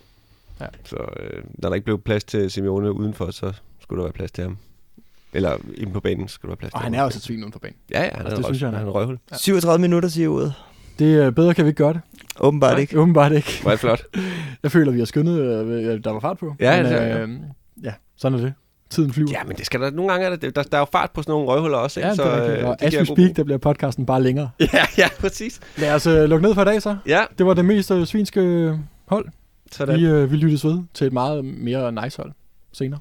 [0.83, 4.31] Så øh, når der ikke blev plads til Simeone udenfor, så skulle der være plads
[4.31, 4.57] til ham.
[5.33, 7.39] Eller inde på banen skulle der være plads Og til han er også et svin
[7.39, 7.75] uden for banen.
[7.91, 8.77] Ja, ja, han Altså, det synes jeg, han er.
[8.77, 9.19] han er en røvhul.
[9.31, 9.37] Ja.
[9.37, 10.53] 37 minutter, siger uret.
[10.99, 12.01] Det er bedre kan vi ikke gøre det.
[12.39, 12.79] Åbenbart Nej.
[12.81, 12.99] ikke.
[12.99, 13.59] Åbenbart ikke.
[13.61, 14.03] Hvor er det flot.
[14.63, 16.55] Jeg føler, vi har skyndet, øh, der var fart på.
[16.59, 17.29] Ja, Men, det er- øh,
[17.83, 18.53] ja, sådan er det.
[18.89, 19.29] Tiden flyver.
[19.31, 21.21] Ja, men det skal der, nogle gange er der, der, der er jo fart på
[21.21, 22.07] sådan nogle røvhuller også, ikke?
[22.07, 22.61] Ja, det er rigtigt.
[22.63, 24.49] øh, Og det as we speak, der bliver podcasten bare længere.
[24.73, 25.59] Ja, ja, præcis.
[25.77, 26.97] Lad os øh, lukke ned for i dag så.
[27.07, 28.73] Ja, Det var det mest øh, svinske
[29.07, 29.25] hold.
[29.71, 29.99] sådan.
[29.99, 32.31] Vi, øh, vi lyttes ved til et meget mere nice hold
[32.73, 32.99] senere.